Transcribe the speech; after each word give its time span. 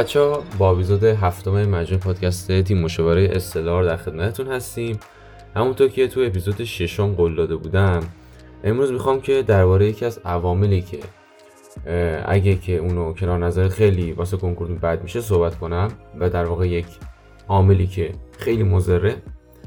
بچه 0.00 0.20
ها 0.20 0.42
با 0.58 0.70
اپیزود 0.70 1.04
هفتم 1.04 1.64
مجموع 1.64 2.00
پادکست 2.00 2.62
تیم 2.62 2.78
مشاوره 2.78 3.30
استلار 3.32 3.84
در 3.84 3.96
خدمتتون 3.96 4.46
هستیم. 4.46 5.00
همونطور 5.56 5.88
که 5.88 6.08
تو 6.08 6.20
اپیزود 6.20 6.64
ششم 6.64 7.12
قول 7.12 7.34
داده 7.34 7.56
بودم 7.56 8.00
امروز 8.64 8.92
می‌خوام 8.92 9.20
که 9.20 9.42
درباره 9.42 9.86
یکی 9.86 10.04
از 10.04 10.20
عواملی 10.24 10.82
که 10.82 10.98
اگه 12.24 12.56
که 12.56 12.76
اونو 12.76 13.12
کنار 13.14 13.38
نظر 13.38 13.68
خیلی 13.68 14.12
واسه 14.12 14.36
کنکور 14.36 14.68
بد 14.68 15.02
میشه 15.02 15.20
صحبت 15.20 15.58
کنم 15.58 15.90
و 16.20 16.30
در 16.30 16.44
واقع 16.44 16.68
یک 16.68 16.86
عاملی 17.48 17.86
که 17.86 18.12
خیلی 18.38 18.62
مضره 18.62 19.16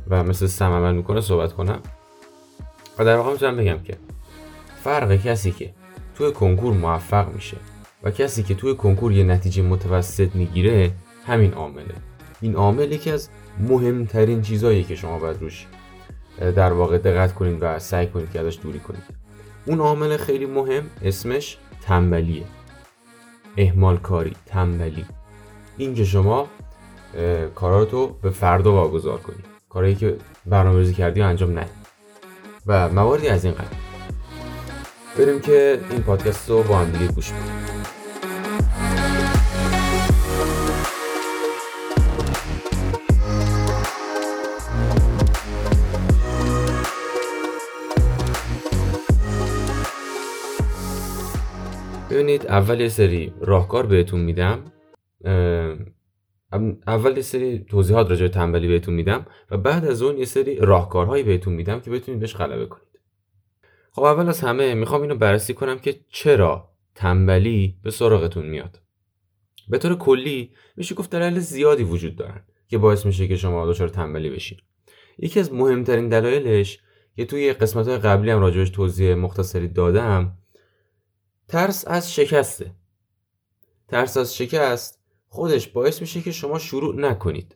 و 0.09 0.23
مثل 0.23 0.47
سم 0.47 0.71
عمل 0.71 0.95
می‌کنه 0.95 1.21
صحبت 1.21 1.53
کنم. 1.53 1.79
و 2.99 3.05
در 3.05 3.17
واقع 3.17 3.31
می‌تونم 3.31 3.57
بگم 3.57 3.79
که 3.84 3.97
فرق 4.84 5.15
کسی 5.15 5.51
که 5.51 5.73
توی 6.15 6.31
کنکور 6.31 6.73
موفق 6.73 7.34
میشه 7.34 7.57
و 8.04 8.12
کسی 8.12 8.43
که 8.43 8.55
توی 8.55 8.76
کنکور 8.76 9.12
یه 9.12 9.23
نتیجه 9.23 9.63
متوسط 9.63 10.35
می‌گیره 10.35 10.91
همین 11.26 11.54
عامله. 11.54 11.96
این 12.41 12.55
عامل 12.55 12.91
یکی 12.91 13.12
از 13.12 13.29
مهمترین 13.59 14.41
چیزهایی 14.41 14.84
که 14.84 14.96
شما 14.96 15.20
باید 15.20 15.41
روش 15.41 15.68
در 16.55 16.74
واقع 16.74 16.98
دقت 16.98 17.34
کنید 17.34 17.57
و 17.62 17.79
سعی 17.79 18.07
کنید 18.07 18.31
که 18.31 18.40
ازش 18.40 18.59
دوری 18.63 18.79
کنید 18.79 19.04
اون 19.65 19.79
عامل 19.79 20.18
خیلی 20.18 20.46
مهم 20.46 20.84
اسمش 21.01 21.57
تنبلیه. 21.81 22.43
اهمال 23.57 23.98
کاری 23.98 24.34
تنبلی. 24.46 25.05
این 25.77 25.96
که 25.96 26.05
شما 26.05 26.48
کاراتو 27.55 28.07
به 28.21 28.29
فردا 28.29 28.74
واگذار 28.74 29.18
کنید 29.18 29.46
کارهایی 29.70 29.96
که 29.96 30.18
برنامه‌ریزی 30.46 30.93
کردی 30.93 31.21
و 31.21 31.24
انجام 31.24 31.59
ندید 31.59 31.84
و 32.65 32.90
مواردی 32.90 33.27
از 33.27 33.46
این 33.46 33.54
قبیل. 33.54 33.82
بریم 35.17 35.39
که 35.39 35.79
این 35.89 36.01
پادکست 36.01 36.49
رو 36.49 36.63
با 36.63 36.77
هم 36.77 36.91
دیگه 36.91 37.11
گوش 37.11 37.31
بدیم. 37.31 37.43
ببینید 52.09 52.47
اول 52.47 52.81
یه 52.81 52.89
سری 52.89 53.34
راهکار 53.41 53.85
بهتون 53.85 54.19
میدم. 54.19 54.63
اول 56.87 57.17
یه 57.17 57.21
سری 57.21 57.65
توضیحات 57.69 58.09
راجع 58.09 58.21
به 58.21 58.29
تنبلی 58.29 58.67
بهتون 58.67 58.93
میدم 58.93 59.25
و 59.51 59.57
بعد 59.57 59.85
از 59.85 60.01
اون 60.01 60.17
یه 60.17 60.25
سری 60.25 60.55
راهکارهایی 60.55 61.23
بهتون 61.23 61.53
میدم 61.53 61.79
که 61.79 61.91
بتونید 61.91 62.19
بهش 62.19 62.35
غلبه 62.35 62.65
کنید. 62.65 62.93
خب 63.96 64.03
اول 64.03 64.30
از 64.30 64.41
همه 64.41 64.74
می‌خوام 64.74 65.02
اینو 65.02 65.16
بررسی 65.16 65.53
کنم 65.53 65.80
که 65.80 66.00
چرا 66.09 66.69
تنبلی 66.96 67.78
به 67.84 67.91
سراغتون 67.91 68.46
میاد. 68.46 68.80
به 69.69 69.78
طور 69.78 69.97
کلی 69.97 70.52
میشه 70.78 70.96
گفت 70.96 71.09
دلایل 71.09 71.40
زیادی 71.40 71.84
وجود 71.84 72.16
دارن 72.16 72.44
که 72.68 72.78
باعث 72.78 73.06
میشه 73.06 73.28
که 73.28 73.36
شما 73.36 73.68
دچار 73.68 73.90
تنبلی 73.90 74.30
بشین. 74.30 74.58
یکی 75.18 75.40
از 75.40 75.53
مهمترین 75.53 76.09
دلایلش 76.09 76.80
که 77.16 77.26
توی 77.26 77.53
قسمت 77.53 77.88
های 77.88 77.98
قبلی 77.98 78.32
هم 78.32 78.40
راجبش 78.40 78.70
توضیح 78.70 79.14
مختصری 79.14 79.68
دادم 79.68 80.38
ترس 81.48 81.88
از 81.88 82.14
شکسته 82.14 82.76
ترس 83.88 84.18
از 84.18 84.36
شکست 84.36 85.00
خودش 85.28 85.68
باعث 85.68 86.02
میشه 86.02 86.22
که 86.22 86.32
شما 86.32 86.59
شروع 86.59 86.96
نکنید. 86.96 87.56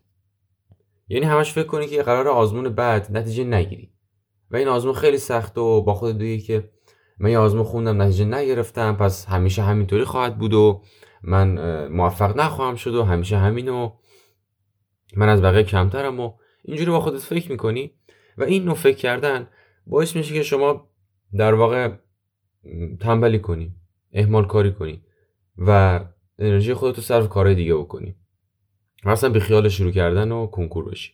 یعنی 1.09 1.25
همش 1.25 1.53
فکر 1.53 1.67
کنید 1.67 1.89
که 1.89 2.03
قرار 2.03 2.27
آزمون 2.27 2.69
بعد 2.69 3.17
نتیجه 3.17 3.43
نگیری 3.43 3.91
و 4.51 4.55
این 4.55 4.67
آزمون 4.67 4.93
خیلی 4.93 5.17
سخت 5.17 5.57
و 5.57 5.81
با 5.81 5.93
خود 5.93 6.17
دویی 6.17 6.39
که 6.39 6.69
من 7.19 7.35
آزمون 7.35 7.63
خوندم 7.63 8.01
نتیجه 8.01 8.25
نگرفتم 8.25 8.95
پس 8.95 9.25
همیشه 9.25 9.61
همینطوری 9.61 10.03
خواهد 10.03 10.37
بود 10.37 10.53
و 10.53 10.83
من 11.23 11.87
موفق 11.87 12.37
نخواهم 12.39 12.75
شد 12.75 12.95
و 12.95 13.03
همیشه 13.03 13.37
همین 13.37 13.69
و 13.69 13.91
من 15.15 15.29
از 15.29 15.41
بقیه 15.41 15.63
کمترم 15.63 16.19
و 16.19 16.33
اینجوری 16.63 16.91
با 16.91 16.99
خودت 16.99 17.19
فکر 17.19 17.51
می‌کنی؟ 17.51 17.91
و 18.37 18.43
این 18.43 18.63
نوع 18.63 18.75
فکر 18.75 18.97
کردن 18.97 19.47
باعث 19.87 20.15
میشه 20.15 20.33
که 20.33 20.43
شما 20.43 20.89
در 21.37 21.53
واقع 21.53 21.91
تنبلی 22.99 23.39
کنی 23.39 23.75
اهمال 24.13 24.45
کاری 24.45 24.73
کنی 24.73 25.03
و 25.57 25.99
انرژی 26.39 26.73
خودتو 26.73 27.01
صرف 27.01 27.29
کارهای 27.29 27.55
دیگه 27.55 27.75
بکنی. 27.75 28.15
مثلا 29.05 29.29
به 29.29 29.39
خیال 29.39 29.69
شروع 29.69 29.91
کردن 29.91 30.31
و 30.31 30.47
کنکور 30.47 30.89
بشی. 30.89 31.13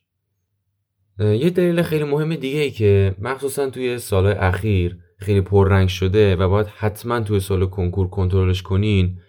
یه 1.19 1.49
دلیل 1.49 1.81
خیلی 1.81 2.03
مهم 2.03 2.35
دیگه 2.35 2.59
ای 2.59 2.71
که 2.71 3.15
مخصوصا 3.19 3.69
توی 3.69 3.99
سالهای 3.99 4.35
اخیر 4.35 4.97
خیلی 5.17 5.41
پررنگ 5.41 5.89
شده 5.89 6.35
و 6.35 6.49
باید 6.49 6.67
حتما 6.67 7.19
توی 7.19 7.39
سال 7.39 7.65
کنکور 7.65 8.07
کنترلش 8.07 8.61
کنین 8.61 9.19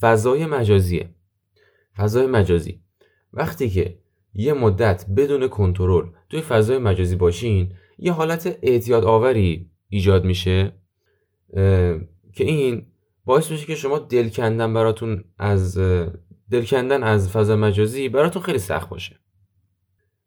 فضای 0.00 0.46
مجازیه. 0.46 1.08
فضای 1.96 2.26
مجازی. 2.26 2.80
وقتی 3.32 3.70
که 3.70 3.98
یه 4.34 4.52
مدت 4.52 5.06
بدون 5.16 5.48
کنترل 5.48 6.06
توی 6.28 6.40
فضای 6.40 6.78
مجازی 6.78 7.16
باشین 7.16 7.72
یه 7.98 8.12
حالت 8.12 8.58
اعتیاد 8.62 9.04
آوری 9.04 9.70
ایجاد 9.88 10.24
میشه 10.24 10.72
که 12.32 12.44
این 12.44 12.86
باعث 13.24 13.50
میشه 13.50 13.66
که 13.66 13.74
شما 13.74 13.98
دل 13.98 14.28
کندن 14.28 14.74
براتون 14.74 15.24
از 15.38 15.78
دل 16.50 16.64
کندن 16.66 17.02
از 17.02 17.30
فضا 17.30 17.56
مجازی 17.56 18.08
براتون 18.08 18.42
خیلی 18.42 18.58
سخت 18.58 18.88
باشه. 18.88 19.16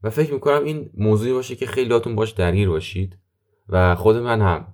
و 0.03 0.09
فکر 0.09 0.33
می‌کنم 0.33 0.63
این 0.63 0.89
موضوعی 0.97 1.33
باشه 1.33 1.55
که 1.55 1.65
خیلیاتون 1.65 2.15
باش 2.15 2.31
درگیر 2.31 2.69
باشید. 2.69 3.17
و 3.69 3.95
خود 3.95 4.15
من 4.15 4.41
هم 4.41 4.67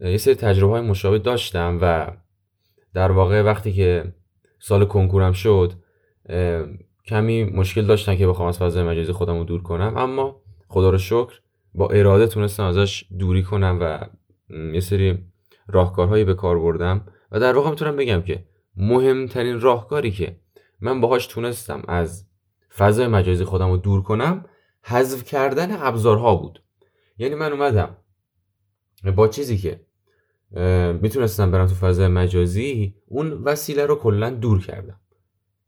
یه 0.00 0.16
سری 0.16 0.34
تجربه 0.34 0.72
های 0.72 0.80
مشابه 0.80 1.18
داشتم 1.18 1.78
و 1.82 2.12
در 2.94 3.12
واقع 3.12 3.42
وقتی 3.42 3.72
که 3.72 4.12
سال 4.58 4.84
کنکورم 4.84 5.32
شد 5.32 5.72
کمی 7.06 7.44
مشکل 7.44 7.82
داشتم 7.82 8.16
که 8.16 8.26
بخوام 8.26 8.48
از 8.48 8.58
فضای 8.58 8.82
مجازی 8.82 9.12
خودم 9.12 9.38
رو 9.38 9.44
دور 9.44 9.62
کنم. 9.62 9.96
اما 9.96 10.42
خدا 10.68 10.90
رو 10.90 10.98
شکر 10.98 11.40
با 11.74 11.88
اراده 11.88 12.26
تونستم 12.26 12.64
ازش 12.64 13.04
دوری 13.18 13.42
کنم 13.42 13.78
و 13.80 13.98
یه 14.72 14.80
سری 14.80 15.18
راهکارهایی 15.68 16.24
به 16.24 16.34
کار 16.34 16.58
بردم. 16.58 17.06
و 17.32 17.40
در 17.40 17.56
واقع 17.56 17.70
می‌تونم 17.70 17.96
بگم 17.96 18.22
که 18.22 18.44
مهمترین 18.76 19.60
راهکاری 19.60 20.10
که 20.10 20.36
من 20.80 21.00
باهاش 21.00 21.26
تونستم 21.26 21.82
از 21.88 22.25
فضای 22.76 23.06
مجازی 23.06 23.44
خودم 23.44 23.70
رو 23.70 23.76
دور 23.76 24.02
کنم 24.02 24.44
حذف 24.82 25.24
کردن 25.24 25.82
ابزارها 25.82 26.36
بود. 26.36 26.62
یعنی 27.18 27.34
من 27.34 27.52
اومدم 27.52 27.96
با 29.16 29.28
چیزی 29.28 29.58
که 29.58 29.86
می‌تونستم 31.02 31.50
برم 31.50 31.66
تو 31.66 31.74
فضای 31.74 32.08
مجازی 32.08 32.94
اون 33.06 33.32
وسیله 33.32 33.86
رو 33.86 33.94
کلا 33.94 34.30
دور 34.30 34.66
کردم. 34.66 35.00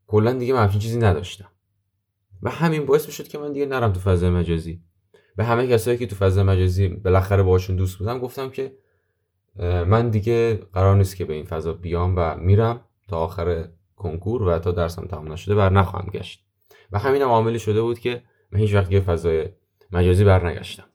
کلا 0.07 0.33
دیگه 0.33 0.53
من 0.53 0.69
چیزی 0.69 0.97
نداشتم. 0.97 1.49
و 2.41 2.49
همین 2.49 2.85
باعث 2.85 3.05
می‌شد 3.05 3.27
که 3.27 3.37
من 3.37 3.53
دیگه 3.53 3.65
نرم 3.65 3.93
تو 3.93 3.99
فضای 3.99 4.29
مجازی. 4.29 4.83
به 5.35 5.43
همه 5.43 5.67
کسایی 5.67 5.97
که 5.97 6.07
تو 6.07 6.15
فضای 6.15 6.43
مجازی 6.43 6.87
بالاخره 6.87 7.43
باهاشون 7.43 7.75
دوست 7.75 7.97
بودم 7.97 8.19
گفتم 8.19 8.49
که 8.49 8.77
من 9.87 10.09
دیگه 10.09 10.55
قرار 10.55 10.95
نیست 10.95 11.15
که 11.15 11.25
به 11.25 11.33
این 11.33 11.45
فضا 11.45 11.73
بیام 11.73 12.13
و 12.17 12.35
میرم 12.35 12.81
تا 13.07 13.17
آخر 13.17 13.69
کنکور 13.95 14.43
و 14.43 14.59
تا 14.59 14.71
درسم 14.71 15.05
تمام 15.05 15.31
نشده 15.31 15.55
بر 15.55 15.69
نخواهم 15.69 16.09
گشت. 16.09 16.48
و 16.91 16.99
همین 16.99 17.21
هم 17.21 17.27
عاملی 17.27 17.59
شده 17.59 17.81
بود 17.81 17.99
که 17.99 18.23
من 18.51 18.59
هیچ 18.59 18.73
وقت 18.73 18.91
یه 18.91 18.99
فضای 18.99 19.49
مجازی 19.91 20.23
برنگشتم. 20.23 20.85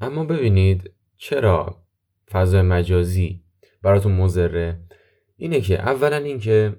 اما 0.00 0.24
ببینید 0.24 0.90
چرا 1.16 1.82
فضای 2.30 2.62
مجازی 2.62 3.44
براتون 3.82 4.12
مضره؟ 4.12 4.80
اینه 5.36 5.60
که 5.60 5.80
اولا 5.80 6.16
اینکه 6.16 6.76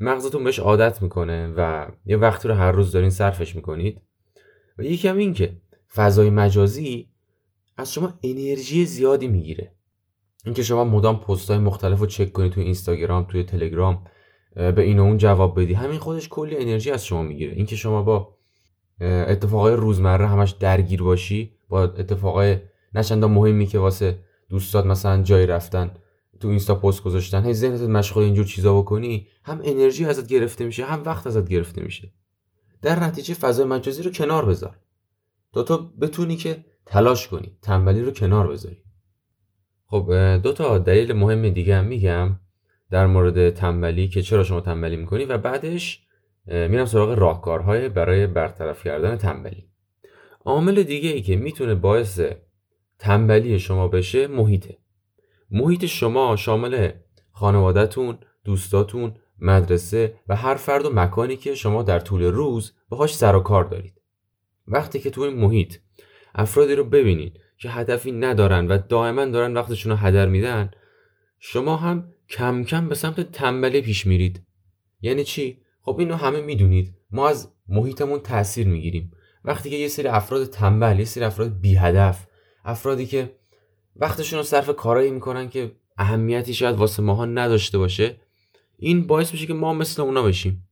مغزتون 0.00 0.44
بهش 0.44 0.58
عادت 0.58 1.02
می‌کنه 1.02 1.46
و 1.56 1.88
یه 2.06 2.16
وقتی 2.16 2.48
رو 2.48 2.54
هر 2.54 2.72
روز 2.72 2.92
دارین 2.92 3.10
صرفش 3.10 3.56
می‌کنید 3.56 4.00
و 4.78 4.82
یکم 4.82 5.16
این 5.16 5.34
که 5.34 5.56
فضای 5.94 6.30
مجازی 6.30 7.08
از 7.76 7.92
شما 7.92 8.18
انرژی 8.22 8.86
زیادی 8.86 9.28
می‌گیره. 9.28 9.72
اینکه 10.44 10.62
شما 10.62 10.84
مدام 10.84 11.20
پست 11.20 11.50
های 11.50 11.58
مختلف 11.58 11.98
رو 11.98 12.06
چک 12.06 12.32
کنید 12.32 12.52
توی 12.52 12.64
اینستاگرام 12.64 13.24
توی 13.24 13.44
تلگرام 13.44 14.04
به 14.56 14.82
این 14.82 14.98
و 14.98 15.02
اون 15.02 15.16
جواب 15.16 15.60
بدی. 15.60 15.74
همین 15.74 15.98
خودش 15.98 16.28
کلی 16.28 16.56
انرژی 16.56 16.90
از 16.90 17.06
شما 17.06 17.22
می‌گیره. 17.22 17.52
اینکه 17.52 17.76
شما 17.76 18.02
با 18.02 18.34
اتفاقای 19.00 19.74
روزمره 19.74 20.26
همش 20.26 20.50
درگیر 20.50 21.02
باشی 21.02 21.52
با 21.68 21.82
اتفاقای 21.82 22.58
نچندان 22.94 23.30
مهمی 23.30 23.66
که 23.66 23.78
واسه 23.78 24.18
دوستات 24.48 24.86
مثلا 24.86 25.22
جایی 25.22 25.46
رفتن 25.46 25.90
تو 26.40 26.48
اینستا 26.48 26.74
پست 26.74 27.02
گذاشتن 27.02 27.44
هی 27.44 27.52
ذهنت 27.52 27.80
مشغول 27.80 28.24
اینجور 28.24 28.44
چیزا 28.44 28.78
بکنی 28.78 29.26
هم 29.44 29.60
انرژی 29.64 30.04
ازت 30.04 30.26
گرفته 30.26 30.64
میشه 30.64 30.84
هم 30.84 31.02
وقت 31.04 31.26
ازت 31.26 31.48
گرفته 31.48 31.82
میشه. 31.82 32.12
در 32.82 33.00
نتیجه 33.00 33.34
فضای 33.34 33.66
مجازی 33.66 34.02
رو 34.02 34.10
کنار 34.10 34.44
بذار. 34.44 34.76
تا 35.52 35.62
تو 35.62 35.88
بتونی 36.00 36.36
که 36.36 36.64
تلاش 36.86 37.28
کنی 37.28 37.56
تنبلی 37.62 38.00
رو 38.00 38.10
کنار 38.10 38.48
بذاری. 38.48 38.82
خب 39.86 40.12
دو 40.42 40.52
تا 40.52 40.78
دلیل 40.78 41.12
مهم 41.12 41.48
دیگه 41.48 41.76
هم 41.76 41.84
میگم. 41.84 42.36
در 42.90 43.06
مورد 43.06 43.50
تنبلی 43.50 44.08
که 44.08 44.22
چرا 44.22 44.44
شما 44.44 44.60
تنبلی 44.60 44.96
می‌کنی؟ 44.96 45.24
و 45.24 45.38
بعدش 45.38 46.02
میرم 46.46 46.84
سراغ 46.84 47.18
راهکارهای 47.18 47.88
برای 47.88 48.26
برطرف 48.26 48.84
کردن 48.84 49.16
تنبلی. 49.16 49.68
عامل 50.44 50.82
دیگه 50.82 51.08
ای 51.08 51.22
که 51.22 51.36
می‌تونه 51.36 51.74
باعث 51.74 52.20
تنبلی 52.98 53.58
شما 53.58 53.88
بشه 53.88 54.26
محیطه. 54.26 54.78
محیط 55.50 55.84
شما 55.84 56.36
شامل 56.36 56.90
خانوادهتون 57.32 58.18
دوستاتون 58.44 59.14
مدرسه 59.38 60.14
و 60.28 60.36
هر 60.36 60.54
فرد 60.54 60.84
و 60.86 60.90
مکانی 60.94 61.36
که 61.36 61.54
شما 61.54 61.82
در 61.82 61.98
طول 61.98 62.22
روز 62.22 62.72
باهاش 62.88 63.16
سر 63.16 63.36
و 63.36 63.40
کار 63.40 63.64
دارید. 63.64 64.00
وقتی 64.68 64.98
که 64.98 65.10
تو 65.10 65.20
این 65.20 65.36
محیط 65.36 65.76
افرادی 66.34 66.74
رو 66.74 66.84
ببینید 66.84 67.40
که 67.58 67.70
هدفی 67.70 68.12
ندارن 68.12 68.68
و 68.68 68.78
دائما 68.88 69.24
دارن 69.24 69.54
وقتشون 69.54 69.92
رو 69.92 69.98
هدر 69.98 70.28
میدن 70.28 70.70
شما 71.38 71.76
هم 71.76 72.12
کم 72.28 72.64
کم 72.64 72.88
به 72.88 72.94
سمت 72.94 73.20
تنبلی 73.20 73.80
پیش 73.80 74.06
میرید. 74.06 74.42
یعنی 75.00 75.24
چی؟ 75.24 75.60
خب 75.80 75.98
اینو 75.98 76.14
همه 76.14 76.40
می‌دونید. 76.40 76.94
ما 77.10 77.28
از 77.28 77.52
محیطمون 77.68 78.20
تاثیر 78.20 78.66
می‌گیریم. 78.66 79.10
وقتی 79.44 79.70
که 79.70 79.76
یه 79.76 79.88
سری 79.88 80.08
افراد 80.08 80.46
تنبل 80.46 80.98
یه 80.98 81.04
سری 81.04 81.24
افراد 81.24 81.60
بی 81.60 81.74
هدف 81.74 82.26
افرادی 82.64 83.06
که 83.06 83.36
وقتشون 83.96 84.38
رو 84.38 84.42
صرف 84.42 84.76
کارایی 84.76 85.10
می‌کنن 85.10 85.48
که 85.48 85.72
اهمیتی 85.98 86.54
شاید 86.54 86.76
واسه 86.76 87.02
ماها 87.02 87.24
نداشته 87.24 87.78
باشه 87.78 88.20
این 88.78 89.06
باعث 89.06 89.32
میشه 89.32 89.46
که 89.46 89.54
ما 89.54 89.74
مثل 89.74 90.02
اونا 90.02 90.22
بشیم. 90.22 90.68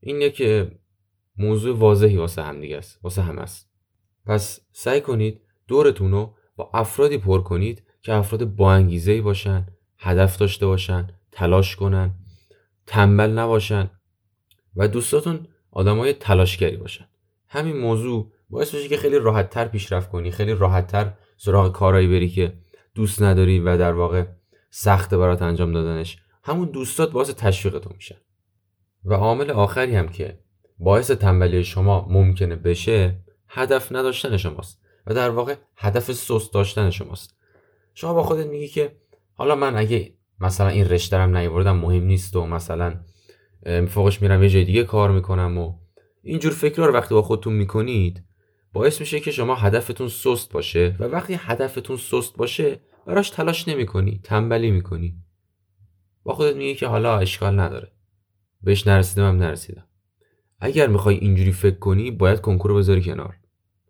این 0.00 0.20
یک 0.20 0.42
موضوع 1.36 1.76
واضحی 1.76 2.16
واسه 2.16 2.42
هم 2.42 2.60
دیگه 2.60 2.76
است 2.76 2.98
واسه 3.02 3.22
هم 3.22 3.38
است. 3.38 3.70
پس 4.26 4.60
سعی 4.72 5.00
کنید 5.00 5.40
دورتون 5.68 6.10
رو 6.10 6.34
با 6.56 6.70
افرادی 6.74 7.18
پر 7.18 7.42
کنید 7.42 7.82
که 8.02 8.12
افراد 8.12 8.44
با 8.44 8.72
انگیزه 8.72 9.20
باشن. 9.20 9.66
هدف 9.98 10.38
داشته 10.38 10.66
باشن 10.66 11.06
تلاش 11.32 11.76
کنن 11.76 12.14
تنبل 12.86 13.30
نباشن 13.30 13.90
و 14.76 14.88
دوستاتون 14.88 15.46
آدمای 15.70 16.12
تلاشگری 16.12 16.76
باشن. 16.76 17.04
همین 17.48 17.76
موضوع 17.76 18.32
باعث 18.50 18.74
میشه 18.74 18.88
که 18.88 18.96
خیلی 18.96 19.18
راحتتر 19.18 19.68
پیشرفت 19.68 20.10
کنی 20.10 20.30
خیلی 20.30 20.54
راحتتر 20.54 21.12
سراغ 21.36 21.72
کارایی 21.72 22.08
بری 22.08 22.28
که 22.28 22.52
دوست 22.94 23.22
نداری 23.22 23.60
و 23.60 23.78
در 23.78 23.92
واقع 23.92 24.26
سخت 24.70 25.14
برات 25.14 25.42
انجام 25.42 25.72
دادنش. 25.72 26.18
همون 26.44 26.68
دوستات 26.68 27.10
باعث 27.10 27.30
تشویق 27.30 27.78
تو 27.78 27.90
میشن. 27.94 28.16
و 29.04 29.14
عامل 29.14 29.50
آخری 29.50 29.96
هم 29.96 30.08
که 30.08 30.38
باعث 30.78 31.10
تنبلی 31.10 31.64
شما 31.64 32.06
ممکنه 32.10 32.56
بشه 32.56 33.20
هدف 33.48 33.92
نداشتن 33.92 34.36
شماست 34.36 34.80
و 35.06 35.14
در 35.14 35.30
واقع 35.30 35.54
هدف 35.76 36.12
سست 36.12 36.52
داشتن 36.52 36.90
شماست. 36.90 37.36
شما 37.94 38.14
با 38.14 38.22
خودت 38.22 38.46
میگی 38.46 38.68
که 38.68 38.96
حالا 39.38 39.54
من 39.54 39.76
اگه 39.76 40.14
مثلا 40.40 40.68
این 40.68 40.88
رشتهرم 40.88 41.36
نیوردم 41.36 41.76
مهم 41.76 42.04
نیست 42.04 42.36
و 42.36 42.46
مثلا 42.46 43.00
فوقش 43.88 44.22
میرم 44.22 44.42
یه 44.42 44.48
جای 44.48 44.64
دیگه 44.64 44.84
کار 44.84 45.10
می‌کنم 45.10 45.58
و 45.58 45.72
اینجور 46.22 46.52
فکرها 46.52 46.86
رو 46.86 46.94
وقتی 46.94 47.14
با 47.14 47.22
خودتون 47.22 47.52
می‌کنید 47.52 48.24
باعث 48.72 49.00
میشه 49.00 49.20
که 49.20 49.30
شما 49.30 49.54
هدفتون 49.54 50.08
سست 50.08 50.52
باشه 50.52 50.96
و 50.98 51.04
وقتی 51.04 51.34
هدفتون 51.38 51.96
سست 51.96 52.36
باشه 52.36 52.80
براش 53.06 53.30
تلاش 53.30 53.68
نمی‌کنی 53.68 54.20
تنبلی 54.24 54.70
می‌کنی. 54.70 55.16
با 56.22 56.34
خودت 56.34 56.56
میگی 56.56 56.74
که 56.74 56.86
حالا 56.86 57.18
اشکال 57.18 57.60
نداره. 57.60 57.92
بهش 58.62 58.86
نرسیدم 58.86 59.28
هم 59.28 59.36
نرسیدم. 59.36 59.84
اگر 60.60 60.86
می‌خوای 60.86 61.16
اینجوری 61.16 61.52
فکر 61.52 61.78
کنی 61.78 62.10
باید 62.10 62.40
کنکور 62.40 62.74
بذاری 62.74 63.02
کنار. 63.02 63.34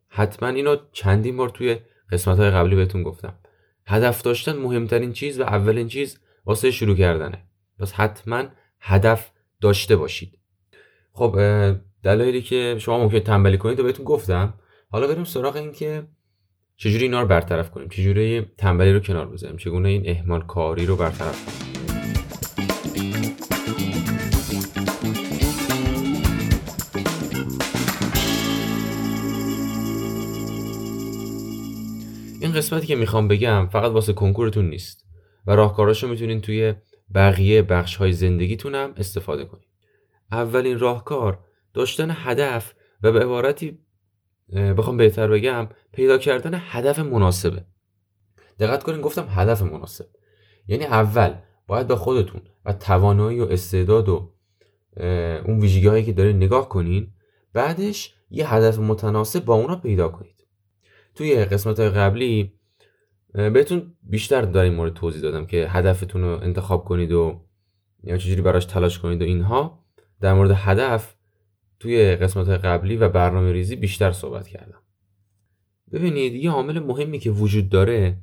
حتما 0.08 0.48
اینو 0.48 0.76
چندین 0.92 1.36
بار 1.36 1.48
توی 1.48 1.76
قسمت 2.12 2.38
های 2.38 2.50
قبلی 2.50 2.76
بهتون 2.76 3.02
گفتم. 3.02 3.34
هدف 3.88 4.22
داشتن 4.22 4.56
مهمترین 4.56 5.12
چیز 5.12 5.40
و 5.40 5.42
اولین 5.42 5.88
چیز 5.88 6.18
واسه 6.44 6.70
شروع 6.70 6.96
کردنه. 6.96 7.44
پس 7.78 7.92
حتما 7.92 8.44
هدف 8.80 9.30
داشته 9.60 9.96
باشید. 9.96 10.38
خب 11.12 11.38
دلایلی 12.02 12.42
که 12.42 12.76
شما 12.78 12.98
ممکن 12.98 13.20
تنبلی 13.20 13.58
کنید 13.58 13.80
و 13.80 13.82
بهتون 13.82 14.04
گفتم. 14.04 14.54
حالا 14.90 15.06
بریم 15.06 15.24
سراغ 15.24 15.56
این 15.56 15.72
که 15.72 16.02
چجوری 16.76 17.04
اینا 17.04 17.20
رو 17.20 17.26
برطرف 17.26 17.70
کنیم. 17.70 17.88
چجوری 17.88 18.46
تنبلی 18.58 18.92
رو 18.92 19.00
کنار 19.00 19.28
بذاریم. 19.28 19.56
چگونه 19.56 19.88
این 19.88 20.08
اهمال 20.08 20.46
کاری 20.46 20.86
رو 20.86 20.96
برطرف 20.96 21.44
کنیم. 21.44 21.77
قسمتی 32.58 32.86
که 32.86 32.96
می‌خوام 32.96 33.28
بگم 33.28 33.68
فقط 33.72 33.92
واسه 33.92 34.12
کنکورتون 34.12 34.70
نیست 34.70 35.04
و 35.46 35.56
راهکاراشو 35.56 36.08
می‌تونین 36.08 36.40
توی 36.40 36.74
بقیه 37.14 37.62
بخش 37.62 37.96
های 37.96 38.12
زندگیتون 38.12 38.74
هم 38.74 38.94
استفاده 38.96 39.44
کنید 39.44 39.68
اولین 40.32 40.78
راهکار 40.78 41.38
داشتن 41.74 42.08
هدف 42.10 42.74
و 43.02 43.12
به 43.12 43.20
عبارتی 43.20 43.78
بخوام 44.78 44.96
بهتر 44.96 45.28
بگم 45.28 45.68
پیدا 45.92 46.18
کردن 46.18 46.62
هدف 46.68 46.98
مناسبه. 46.98 47.64
دقت 48.58 48.82
کنین 48.82 49.00
گفتم 49.00 49.26
هدف 49.30 49.62
مناسب. 49.62 50.06
یعنی 50.68 50.84
اول 50.84 51.34
باید 51.66 51.86
به 51.86 51.96
خودتون 51.96 52.40
و 52.64 52.72
توانایی 52.72 53.40
و 53.40 53.44
استعداد 53.44 54.08
و 54.08 54.32
اون 55.46 55.60
ویژگی 55.60 55.86
هایی 55.86 56.04
که 56.04 56.12
دارین 56.12 56.36
نگاه 56.36 56.68
کنین 56.68 57.12
بعدش 57.52 58.14
یه 58.30 58.54
هدف 58.54 58.78
متناسب 58.78 59.44
با 59.44 59.54
اونا 59.54 59.76
پیدا 59.76 60.08
کنید. 60.08 60.37
توی 61.18 61.44
قسمت 61.44 61.80
قبلی 61.80 62.52
بهتون 63.32 63.94
بیشتر 64.02 64.42
در 64.42 64.62
این 64.62 64.74
مورد 64.74 64.94
توضیح 64.94 65.22
دادم 65.22 65.46
که 65.46 65.68
هدفتون 65.68 66.22
رو 66.22 66.28
انتخاب 66.28 66.84
کنید 66.84 67.12
و 67.12 67.40
یا 68.04 68.16
چجوری 68.16 68.42
براش 68.42 68.64
تلاش 68.64 68.98
کنید 68.98 69.22
و 69.22 69.24
اینها. 69.24 69.84
در 70.20 70.34
مورد 70.34 70.50
هدف 70.54 71.14
توی 71.80 72.16
قسمت 72.16 72.48
قبلی 72.48 72.96
و 72.96 73.08
برنامه 73.08 73.52
ریزی 73.52 73.76
بیشتر 73.76 74.12
صحبت 74.12 74.48
کردم. 74.48 74.82
ببینید 75.92 76.34
یه 76.34 76.50
عامل 76.50 76.78
مهمی 76.78 77.18
که 77.18 77.30
وجود 77.30 77.68
داره 77.68 78.18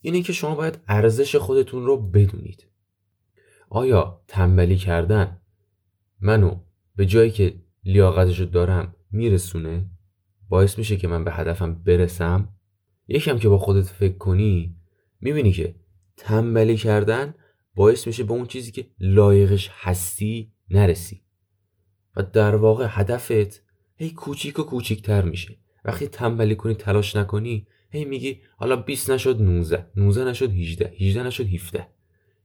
اینه 0.00 0.22
که 0.22 0.32
شما 0.32 0.54
باید 0.54 0.78
ارزش 0.88 1.36
خودتون 1.36 1.86
رو 1.86 1.96
بدونید. 1.96 2.66
آیا 3.68 4.20
تنبلی 4.28 4.76
کردن 4.76 5.40
منو 6.20 6.60
به 6.96 7.06
جایی 7.06 7.30
که 7.30 7.54
لیاقتشو 7.84 8.44
دارم 8.44 8.94
میرسونه؟ 9.10 9.90
باعث 10.48 10.78
میشه 10.78 10.96
که 10.96 11.08
من 11.08 11.24
به 11.24 11.32
هدفم 11.32 11.74
برسم؟ 11.74 12.48
یکم 13.08 13.38
که 13.38 13.48
با 13.48 13.58
خودت 13.58 13.86
فکر 13.86 14.16
کنی 14.16 14.76
می‌بینی 15.20 15.52
که 15.52 15.74
تنبلی 16.16 16.76
کردن 16.76 17.34
باعث 17.74 18.06
میشه 18.06 18.24
به 18.24 18.32
اون 18.32 18.46
چیزی 18.46 18.72
که 18.72 18.86
لایقش 19.00 19.70
هستی 19.72 20.52
نرسی. 20.70 21.22
و 22.16 22.22
در 22.22 22.54
واقع 22.54 22.86
هدفت 22.88 23.62
هی 23.96 24.10
کوچیک 24.10 24.58
و 24.58 24.62
کوچیکتر 24.62 25.22
میشه. 25.22 25.56
وقتی 25.84 26.06
تنبلی 26.06 26.56
کنی 26.56 26.74
تلاش 26.74 27.16
نکنی 27.16 27.66
هی 27.90 28.04
میگی 28.04 28.40
حالا 28.56 28.76
20 28.76 29.10
نشد 29.10 29.42
19 29.42 29.86
19 29.96 30.24
نشد 30.24 30.50
18 30.50 30.92
18 31.00 31.22
نشد 31.22 31.46
17 31.46 31.86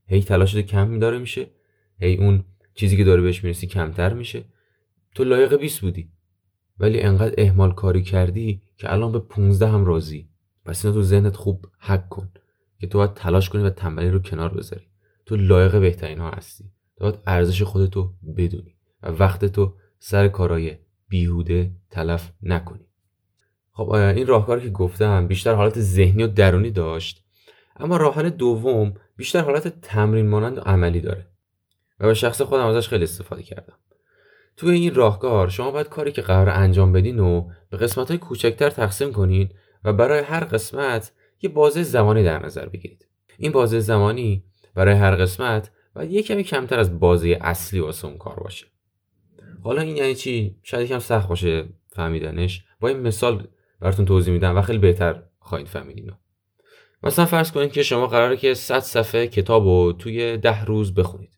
هی 0.06 0.22
تلاشت 0.22 0.58
کم 0.58 0.98
داره 0.98 1.18
میشه 1.18 1.50
هی 1.98 2.16
اون 2.16 2.44
چیزی 2.74 2.96
که 2.96 3.04
داره 3.04 3.22
بهش 3.22 3.44
می‌رسی 3.44 3.66
کمتر 3.66 4.12
میشه. 4.12 4.44
تو 5.14 5.24
لایق 5.24 5.54
20 5.54 5.80
بودی. 5.80 6.08
ولی 6.78 7.00
انقدر 7.00 7.34
اهمال 7.38 7.72
کاری 7.72 8.02
کردی 8.02 8.62
که 8.76 8.92
الان 8.92 9.12
به 9.12 9.18
15 9.18 9.68
هم 9.68 9.84
راضی. 9.84 10.28
پس 10.64 10.84
اینو 10.84 10.96
تو 10.96 11.02
ذهنت 11.02 11.36
خوب 11.36 11.66
حک 11.78 12.08
کن 12.08 12.28
که 12.78 12.86
تو 12.86 12.98
باید 12.98 13.14
تلاش 13.14 13.48
کنی 13.48 13.62
و 13.62 13.70
تنبلی 13.70 14.10
رو 14.10 14.18
کنار 14.18 14.54
بذاری. 14.54 14.86
تو 15.26 15.36
لایق 15.36 15.80
بهترین 15.80 16.18
ها 16.18 16.30
هستی. 16.30 16.64
تو 16.96 17.04
باید 17.04 17.18
ارزش 17.26 17.62
خودتو 17.62 18.12
بدونی 18.36 18.74
و 19.02 19.10
وقت 19.10 19.44
تو 19.44 19.74
سر 19.98 20.28
کارای 20.28 20.78
بیهوده 21.08 21.70
تلف 21.90 22.32
نکنی. 22.42 22.86
خب 23.72 23.90
این 23.90 24.26
راهکاری 24.26 24.62
که 24.62 24.70
گفتم 24.70 25.26
بیشتر 25.26 25.54
حالت 25.54 25.80
ذهنی 25.80 26.22
و 26.22 26.26
درونی 26.26 26.70
داشت؟ 26.70 27.24
اما 27.76 27.96
راهکار 27.96 28.28
دوم 28.28 28.94
بیشتر 29.16 29.40
حالت 29.40 29.80
تمرین 29.80 30.28
مانند 30.28 30.58
و 30.58 30.60
عملی 30.60 31.00
داره. 31.00 31.26
و 32.00 32.06
به 32.06 32.14
شخص 32.14 32.42
خودم 32.42 32.66
ازش 32.66 32.88
خیلی 32.88 33.04
استفاده 33.04 33.42
کردم. 33.42 33.78
توی 34.56 34.74
این 34.74 34.94
راهکار 34.94 35.48
شما 35.48 35.70
باید 35.70 35.88
کاری 35.88 36.12
که 36.12 36.22
قرار 36.22 36.48
انجام 36.48 36.92
بدین 36.92 37.18
و 37.18 37.48
به 37.70 37.76
قسمت 37.76 38.08
های 38.08 38.18
کوچکتر 38.18 38.70
تقسیم 38.70 39.12
کنین 39.12 39.48
و 39.84 39.92
برای 39.92 40.20
هر 40.20 40.44
قسمت 40.44 41.12
یه 41.42 41.50
بازه 41.50 41.82
زمانی 41.82 42.24
در 42.24 42.46
نظر 42.46 42.66
بگیرید. 42.66 43.08
این 43.38 43.52
بازه 43.52 43.80
زمانی 43.80 44.44
برای 44.74 44.94
هر 44.94 45.16
قسمت 45.16 45.70
باید 45.94 46.10
یه 46.10 46.22
کمی 46.22 46.44
کمتر 46.44 46.78
از 46.78 47.00
بازه 47.00 47.38
اصلی 47.40 47.80
واسه 47.80 48.08
اون 48.08 48.18
کار 48.18 48.34
باشه. 48.34 48.66
حالا 49.62 49.82
این 49.82 49.96
یعنی 49.96 50.14
چی؟ 50.14 50.56
شاید 50.62 50.84
یکم 50.84 50.98
سخت 50.98 51.28
باشه 51.28 51.68
فهمیدنش. 51.88 52.64
با 52.80 52.88
این 52.88 53.00
مثال 53.00 53.48
براتون 53.80 54.04
توضیح 54.04 54.32
میدم 54.32 54.56
و 54.56 54.62
خیلی 54.62 54.78
بهتر 54.78 55.22
خواهید 55.38 55.66
فهمید 55.68 55.96
اینو. 55.96 56.12
مثلا 57.02 57.26
فرض 57.26 57.52
کنید 57.52 57.72
که 57.72 57.82
شما 57.82 58.06
قراره 58.06 58.36
که 58.36 58.54
100 58.54 58.78
صفحه 58.78 59.26
کتاب 59.26 59.64
رو 59.64 59.92
توی 59.92 60.36
ده 60.36 60.64
روز 60.64 60.94
بخونید. 60.94 61.33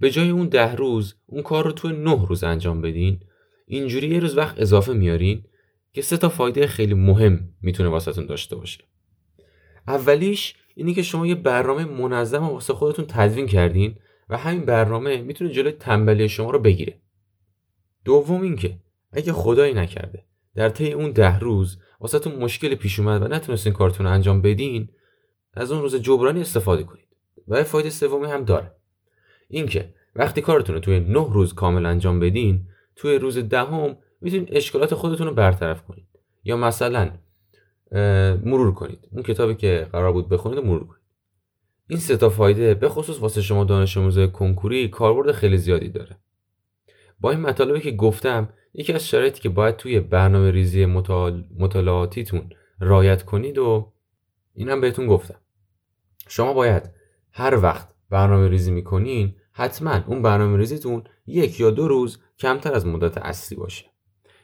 به 0.00 0.10
جای 0.10 0.30
اون 0.30 0.48
ده 0.48 0.74
روز 0.74 1.14
اون 1.26 1.42
کار 1.42 1.64
رو 1.64 1.72
توی 1.72 1.92
نه 1.92 2.26
روز 2.26 2.44
انجام 2.44 2.82
بدین. 2.82 3.20
اینجوری 3.66 4.08
یه 4.08 4.18
روز 4.18 4.36
وقت 4.36 4.60
اضافه 4.60 4.92
میارین 4.92 5.44
که 5.92 6.02
سه 6.02 6.16
تا 6.16 6.28
فایده 6.28 6.66
خیلی 6.66 6.94
مهم 6.94 7.54
می‌تونه 7.62 7.88
واسهتون 7.88 8.26
داشته 8.26 8.56
باشه. 8.56 8.84
اولیش 9.88 10.54
اینی 10.74 10.94
که 10.94 11.02
شما 11.02 11.26
یه 11.26 11.34
برنامه 11.34 11.84
منظم 11.84 12.42
واسه 12.42 12.74
خودتون 12.74 13.04
تدوین 13.08 13.46
کردین 13.46 13.94
و 14.28 14.36
همین 14.36 14.64
برنامه 14.64 15.22
می‌تونه 15.22 15.50
جلوی 15.50 15.72
تنبلی 15.72 16.28
شما 16.28 16.50
رو 16.50 16.58
بگیره. 16.58 17.00
دوم 18.04 18.42
اینکه 18.42 18.78
اگه 19.12 19.32
خدایی 19.32 19.74
نکرده 19.74 20.24
در 20.54 20.68
طی 20.68 20.92
اون 20.92 21.10
ده 21.10 21.38
روز 21.38 21.78
واسهتون 22.00 22.34
مشکل 22.34 22.74
پیش 22.74 23.00
اومد 23.00 23.22
و 23.22 23.28
نتونستین 23.28 23.72
کارتون 23.72 24.06
رو 24.06 24.12
انجام 24.12 24.42
بدین 24.42 24.88
از 25.54 25.72
اون 25.72 25.82
روز 25.82 25.96
جبرانی 25.96 26.40
استفاده 26.40 26.82
کنید. 26.82 27.06
و 27.48 27.64
فایده 27.64 27.90
سومی 27.90 28.26
هم 28.26 28.44
داره. 28.44 28.79
اینکه 29.50 29.94
وقتی 30.14 30.40
کارتون 30.40 30.74
رو 30.74 30.80
توی 30.80 31.00
نه 31.00 31.32
روز 31.32 31.54
کامل 31.54 31.86
انجام 31.86 32.20
بدین 32.20 32.66
توی 32.96 33.18
روز 33.18 33.38
دهم 33.38 33.96
می‌تونید 34.20 34.48
اشکالات 34.52 34.94
خودتون 34.94 35.26
رو 35.26 35.34
برطرف 35.34 35.82
کنید 35.82 36.06
یا 36.44 36.56
مثلا 36.56 37.10
مرور 38.44 38.74
کنید. 38.74 39.08
اون 39.12 39.22
کتابی 39.22 39.54
که 39.54 39.88
قرار 39.92 40.12
بود 40.12 40.28
بخونید 40.28 40.58
و 40.58 40.62
مرور 40.62 40.86
کنید. 40.86 41.00
این 41.86 41.98
سه 41.98 42.16
تا 42.16 42.28
فایده 42.28 42.74
به 42.74 42.88
خصوص 42.88 43.20
واسه 43.20 43.42
شما 43.42 43.64
دانش 43.64 43.96
آموز 43.96 44.18
کنکوری 44.18 44.88
کاربرد 44.88 45.32
خیلی 45.32 45.56
زیادی 45.56 45.88
داره. 45.88 46.16
با 47.20 47.30
این 47.30 47.40
مطالبی 47.40 47.80
که 47.80 47.90
گفتم 47.90 48.48
یکی 48.74 48.92
از 48.92 49.08
شرایطی 49.08 49.40
که 49.40 49.48
باید 49.48 49.76
توی 49.76 50.00
برنامه 50.00 50.50
ریزی 50.50 50.86
مطالعاتیتون 51.58 52.50
رایت 52.80 53.22
کنید 53.22 53.58
و 53.58 53.92
اینم 54.54 54.80
بهتون 54.80 55.06
گفتم. 55.06 55.38
شما 56.28 56.52
باید 56.52 56.90
هر 57.32 57.58
وقت 57.62 57.94
برنامه 58.10 58.48
ریزی 58.48 58.70
می‌کنین 58.70 59.34
حتما 59.52 60.00
اون 60.06 60.22
برنامه 60.22 60.58
ریزیتون 60.58 61.04
یک 61.26 61.60
یا 61.60 61.70
دو 61.70 61.88
روز 61.88 62.18
کمتر 62.38 62.72
از 62.72 62.86
مدت 62.86 63.18
اصلی 63.18 63.58
باشه. 63.58 63.84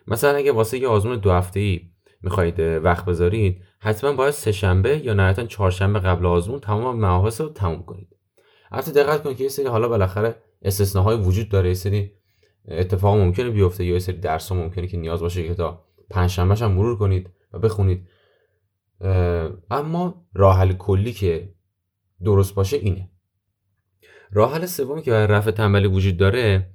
مثلا 0.07 0.37
اگه 0.37 0.53
واسه 0.53 0.79
یه 0.79 0.89
آزمون 0.89 1.19
دو 1.19 1.33
هفته 1.33 1.61
ای 1.61 1.81
می‌خواهید 2.23 2.61
وقت 2.61 3.05
بذارید 3.05 3.63
حتما 3.79 4.13
باید 4.13 4.31
سه 4.31 4.53
شنبه 4.53 4.99
یا 4.99 5.15
نهایتا 5.15 5.47
چهارشنبه 5.47 5.99
قبل 5.99 6.27
آزمون 6.27 6.61
تمام 6.61 6.97
مباحث 6.97 7.41
رو 7.41 7.49
تموم 7.49 7.83
کنید. 7.83 8.17
البته 8.71 8.93
دقت 8.93 9.23
کنید 9.23 9.37
که 9.37 9.43
یه 9.43 9.49
سری 9.49 9.67
حالا 9.67 9.89
بالاخره 9.89 10.37
استثناهای 10.63 11.17
وجود 11.17 11.49
داره. 11.49 11.69
یه 11.69 11.75
سری 11.75 12.13
اتفاق 12.69 13.17
ممکنه 13.17 13.51
بیفته 13.51 13.85
یا 13.85 13.93
یه 13.93 13.99
سری 13.99 14.17
درس 14.17 14.53
ممکنه 14.53 14.87
که 14.87 14.97
نیاز 14.97 15.21
باشه 15.21 15.49
که 15.49 15.55
تا 15.55 15.85
پنج 16.11 16.41
هم 16.41 16.73
مرور 16.73 16.99
کنید 16.99 17.31
و 17.53 17.59
بخونید. 17.59 18.09
اما 19.71 20.27
راه 20.35 20.59
حل 20.59 20.73
کلی 20.73 21.13
که 21.13 21.55
درست 22.25 22.55
باشه 22.55 22.77
اینه. 22.77 23.11
راه 24.37 24.55
حل 24.55 24.67
سومی 24.67 25.03
که 25.03 25.11
برای 25.11 25.27
رفع 25.27 25.51
تنبلی 25.51 25.87
وجود 25.87 26.17
داره 26.17 26.71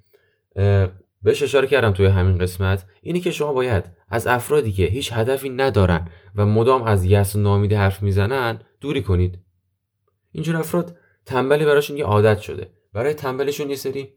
بهش 1.22 1.44
اشاره 1.44 1.68
کردم 1.68 1.92
توی 1.92 2.06
همین 2.06 2.38
قسمت 2.38 2.86
اینه 3.02 3.20
که 3.20 3.32
شما 3.32 3.54
باید 3.54 3.84
از 4.10 4.28
افرادی 4.28 4.72
که 4.72 4.86
هیچ 4.86 5.14
هدفی 5.14 5.50
ندارن 5.50 6.08
و 6.36 6.46
مدام 6.46 6.84
از 6.84 7.06
یأس 7.06 7.36
و 7.36 7.40
ناامیدی 7.40 7.76
حرف 7.76 8.04
می‌زنن 8.04 8.60
دوری 8.82 9.02
کنید. 9.02 9.40
اینجور 10.32 10.56
افراد 10.56 10.98
تنبلی 11.26 11.66
براشون 11.66 11.98
یه 11.98 12.06
عادت 12.06 12.40
شده. 12.40 12.70
برای 12.94 13.14
تنبلشون 13.14 13.70
یه 13.70 13.76
سری 13.76 14.10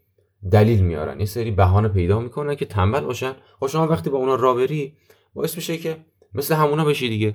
دلیل 0.51 0.81
میارن 0.81 1.21
یه 1.21 1.27
سری 1.27 1.51
بهانه 1.51 1.89
پیدا 1.89 2.21
می‌کنن 2.21 2.55
که 2.55 2.65
تنبل 2.65 3.01
باشن. 3.01 3.33
خب 3.61 3.67
شما 3.67 3.87
وقتی 3.87 4.11
با 4.11 4.19
اونا 4.19 4.35
را 4.35 4.55
بری 4.55 4.97
باعث 5.35 5.57
میشه 5.57 5.77
که 5.77 5.97
مثل 6.35 6.55
همونا 6.55 6.85
بشی 6.85 7.09
دیگه. 7.09 7.35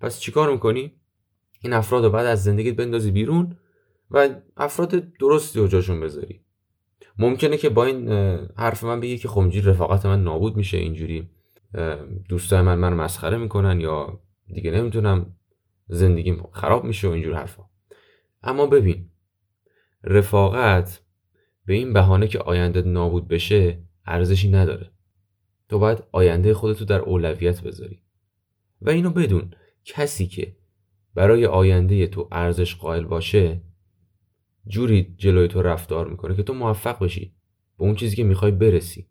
پس 0.00 0.20
چیکار 0.20 0.52
می‌کنی؟ 0.52 0.92
این 1.60 1.72
افراد 1.72 2.04
رو 2.04 2.10
بعد 2.10 2.26
از 2.26 2.44
زندگیت 2.44 2.76
بندازی 2.76 3.10
بیرون. 3.10 3.56
و 4.10 4.28
افراد 4.56 5.12
درستی 5.18 5.60
رو 5.60 5.68
جاشون 5.68 6.00
بذاری. 6.00 6.40
ممکنه 7.18 7.56
که 7.56 7.68
با 7.68 7.84
این 7.84 8.08
حرف 8.56 8.84
من 8.84 9.00
بگی 9.00 9.18
که 9.18 9.28
خب 9.28 9.50
رفاقت 9.64 10.06
من 10.06 10.22
نابود 10.24 10.56
میشه 10.56 10.76
اینجوری 10.76 11.30
دوستای 12.28 12.62
من 12.62 12.78
من 12.78 12.92
مسخره 12.92 13.36
می‌کنن 13.36 13.80
یا 13.80 14.20
دیگه 14.46 14.70
نمی‌تونم 14.70 15.36
زندگیم 15.88 16.48
خراب 16.52 16.84
میشه 16.84 17.08
و 17.08 17.10
اینجور 17.10 17.34
حرفا. 17.34 17.62
اما 18.42 18.66
ببین 18.66 19.10
رفاقت 20.04 21.02
به 21.66 21.74
این 21.74 21.92
بهانه 21.92 22.28
که 22.28 22.38
آینده 22.38 22.82
نابود 22.82 23.28
بشه 23.28 23.82
ارزشی 24.06 24.48
نداره. 24.48 24.90
تو 25.68 25.78
باید 25.78 26.02
آینده 26.12 26.54
خودتو 26.54 26.84
در 26.84 27.00
اولویت 27.00 27.62
بذاری. 27.62 28.02
و 28.80 28.90
اینو 28.90 29.10
بدون 29.10 29.50
کسی 29.84 30.26
که 30.26 30.56
برای 31.14 31.46
آینده 31.46 32.06
تو 32.06 32.28
ارزش 32.32 32.76
قائل 32.76 33.04
باشه 33.04 33.60
جوری 34.68 35.14
جلوی 35.18 35.48
تو 35.48 35.62
رفتار 35.62 36.08
می‌کنه 36.08 36.36
که 36.36 36.42
تو 36.42 36.54
موفق 36.54 37.04
بشی. 37.04 37.34
به 37.78 37.84
اون 37.84 37.94
چیزی 37.94 38.16
که 38.16 38.24
می‌خوای 38.24 38.50
برسی. 38.50 39.06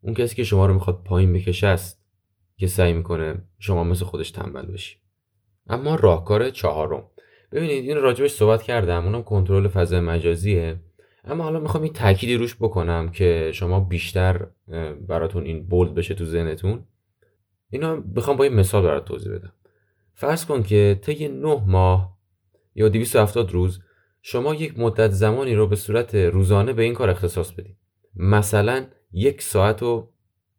اون 0.00 0.14
کسی 0.14 0.36
که 0.36 0.44
شما 0.44 0.66
رو 0.66 0.74
می‌خواد 0.74 1.02
پایین 1.04 1.32
بکشه 1.32 1.66
است 1.66 2.04
که 2.56 2.66
سعی 2.66 2.92
می‌کنه 2.92 3.42
شما 3.58 3.84
مثل 3.84 4.04
خودش 4.04 4.30
تنبل 4.30 4.66
بشی. 4.66 4.96
اما 5.66 5.94
راهکار 5.94 6.50
چهارم. 6.50 7.04
ببینید 7.52 7.84
این 7.84 7.96
راجبش 7.96 8.30
صحبت 8.30 8.62
کردم. 8.62 9.04
اونم 9.04 9.22
کنترل 9.22 9.68
فضای 9.68 10.00
مجازیه. 10.00 10.80
اما 11.24 11.44
حالا 11.44 11.60
می‌خوام 11.60 11.82
این 11.82 11.92
تأکیدی 11.92 12.34
روش 12.34 12.56
بکنم 12.56 13.08
که 13.08 13.50
شما 13.54 13.80
بیشتر 13.80 14.46
براتون 15.08 15.44
این 15.44 15.66
بولد 15.66 15.94
بشه 15.94 16.14
تو 16.14 16.24
ذهنتون. 16.24 16.84
اینا 17.70 17.96
بخوام 17.96 18.36
با 18.36 18.44
یه 18.44 18.50
مثال 18.50 18.82
برات 18.82 19.04
توضیح 19.04 19.32
بدم. 19.32 19.52
فرض 20.14 20.46
کن 20.46 20.62
که 20.62 20.98
طی 21.02 21.28
9 21.28 21.62
ماه 21.66 22.18
یا 22.74 22.88
270 22.88 23.50
روز 23.50 23.80
شما 24.22 24.54
یک 24.54 24.78
مدت 24.78 25.10
زمانی 25.10 25.54
رو 25.54 25.66
به 25.66 25.76
صورت 25.76 26.14
روزانه 26.14 26.72
به 26.72 26.82
این 26.82 26.94
کار 26.94 27.10
اختصاص 27.10 27.52
بدید. 27.52 27.76
مثلا 28.16 28.86
یک 29.12 29.42
ساعت 29.42 29.82
رو 29.82 30.12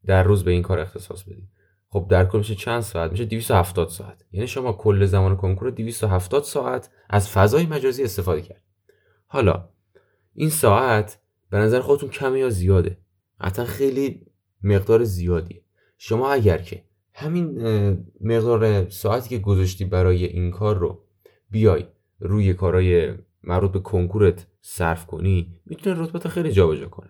در 0.06 0.24
روز 0.24 0.44
به 0.44 0.52
این 0.52 0.62
کار 0.62 0.80
اختصاص 0.80 1.24
بدید. 1.24 1.50
خب 1.90 2.08
در 2.10 2.26
کل 2.26 2.38
میشه 2.38 2.56
چند 2.56 2.82
ساعت؟ 2.82 3.12
میشه 3.12 3.26
270 3.26 3.90
ساعت. 3.90 4.26
یعنی 4.32 4.48
شما 4.48 4.74
کل 4.74 5.06
زمان 5.06 5.38
کنکور 5.38 5.72
270 5.72 6.44
ساعت 6.44 6.90
از 7.10 7.30
فضای 7.30 7.66
مجازی 7.66 8.04
استفاده 8.04 8.42
کرد. 8.42 8.64
حالا 9.28 9.70
این 10.34 10.50
ساعت 10.50 11.20
به 11.50 11.58
نظر 11.58 11.80
خودتون 11.80 12.10
کمه 12.10 12.40
یا 12.40 12.50
زیاده؟ 12.50 12.98
حتی 13.40 13.64
خیلی 13.64 14.26
مقدار 14.64 15.04
زیادیه. 15.04 15.62
شما 15.98 16.32
اگر 16.32 16.58
که 16.58 16.84
همین 17.14 17.62
مقدار 18.22 18.90
ساعتی 18.90 19.30
که 19.30 19.38
گذاشتی 19.38 19.86
برای 19.86 20.26
این 20.26 20.52
کار 20.52 20.78
رو 20.78 21.04
بیای 21.50 21.86
روی 22.20 22.54
کارهای 22.54 23.14
مربوط 23.44 23.72
به 23.72 23.80
کنکورت 23.80 24.48
صرف 24.62 25.06
کنی 25.06 25.56
می‌تونه 25.66 26.02
رتبت 26.02 26.28
خیلی 26.28 26.52
جابجا 26.52 26.88
کنه. 26.88 27.10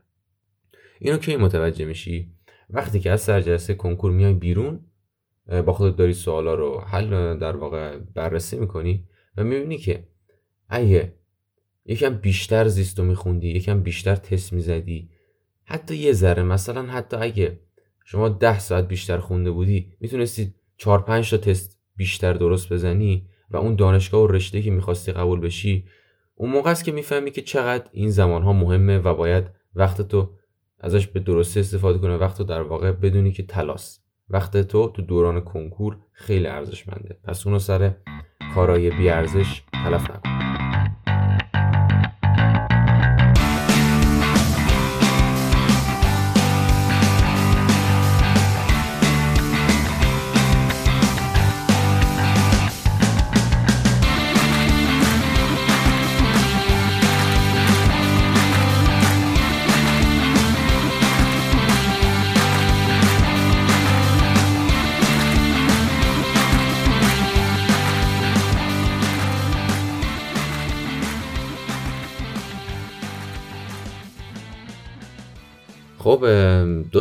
اینو 1.00 1.18
کی 1.18 1.36
متوجه 1.36 1.86
میشی؟ 1.86 2.34
وقتی 2.70 3.00
که 3.00 3.12
از 3.12 3.22
سرجلسه 3.22 3.74
کنکور 3.74 4.12
میای 4.12 4.34
بیرون 4.34 4.80
با 5.66 5.74
خودت 5.74 5.96
داری 5.96 6.14
سوالا 6.14 6.54
رو 6.54 6.80
حل 6.80 7.38
در 7.38 7.56
واقع 7.56 7.98
بررسی 7.98 8.60
می‌کنی 8.60 9.08
و 9.38 9.44
می‌بینی 9.44 9.78
که 9.78 10.08
اگه 10.70 11.14
یکم 11.86 12.16
بیشتر 12.16 12.68
زیست 12.68 13.00
و 13.00 13.04
میخوندی 13.04 13.50
یکم 13.50 13.82
بیشتر 13.82 14.16
تست 14.16 14.54
می‌زدی 14.54 15.10
حتی 15.66 15.96
یه 15.96 16.14
ذره 16.14 16.44
مثلا 16.44 16.84
حتی 16.84 17.18
اگه 17.18 17.60
شما 18.06 18.30
ده 18.30 18.60
ساعت 18.60 18.88
بیشتر 18.88 19.18
خونده 19.18 19.52
بودی 19.52 19.94
می‌تونستی 20.00 20.54
چهار 20.78 21.02
پنج 21.02 21.30
تا 21.30 21.38
تست 21.38 21.80
بیشتر 21.96 22.34
درست 22.34 22.74
بزنی 22.74 23.28
و 23.52 23.58
اون 23.58 23.76
دانشگاه 23.76 24.22
و 24.22 24.28
رشته 24.28 24.62
که 24.62 24.72
می‌خواستی 24.72 25.12
قبول 25.12 25.40
بشی 25.40 25.86
اون 26.42 26.50
موقع 26.52 26.72
است 26.72 26.84
که 26.84 26.92
می‌فهمی 26.92 27.32
که 27.32 27.42
چقدر 27.42 27.84
این 27.92 28.10
زمان 28.10 28.44
ها 28.44 28.54
مهمه 28.54 28.98
و 28.98 29.14
باید 29.14 29.44
وقت 29.76 30.02
تو 30.02 30.30
ازش 30.80 31.08
به 31.08 31.20
درستی 31.20 31.60
استفاده 31.60 32.00
کنه 32.00 32.18
وقت 32.18 32.38
تو 32.38 32.44
در 32.44 32.62
واقع 32.62 32.92
بدونی 32.92 33.32
که 33.32 33.44
تلاس. 33.44 34.00
وقت 34.30 34.58
تو 34.58 34.88
تو 34.88 35.02
دوران 35.02 35.42
کنکور 35.42 35.98
خیلی 36.12 36.48
ارزشمنده. 36.48 37.20
پس 37.24 37.48
اونو 37.48 37.60
سر 37.60 37.94
کارای 38.56 38.90
بیارزش 38.90 39.62
تلف 39.74 40.12
نکن. 40.12 40.29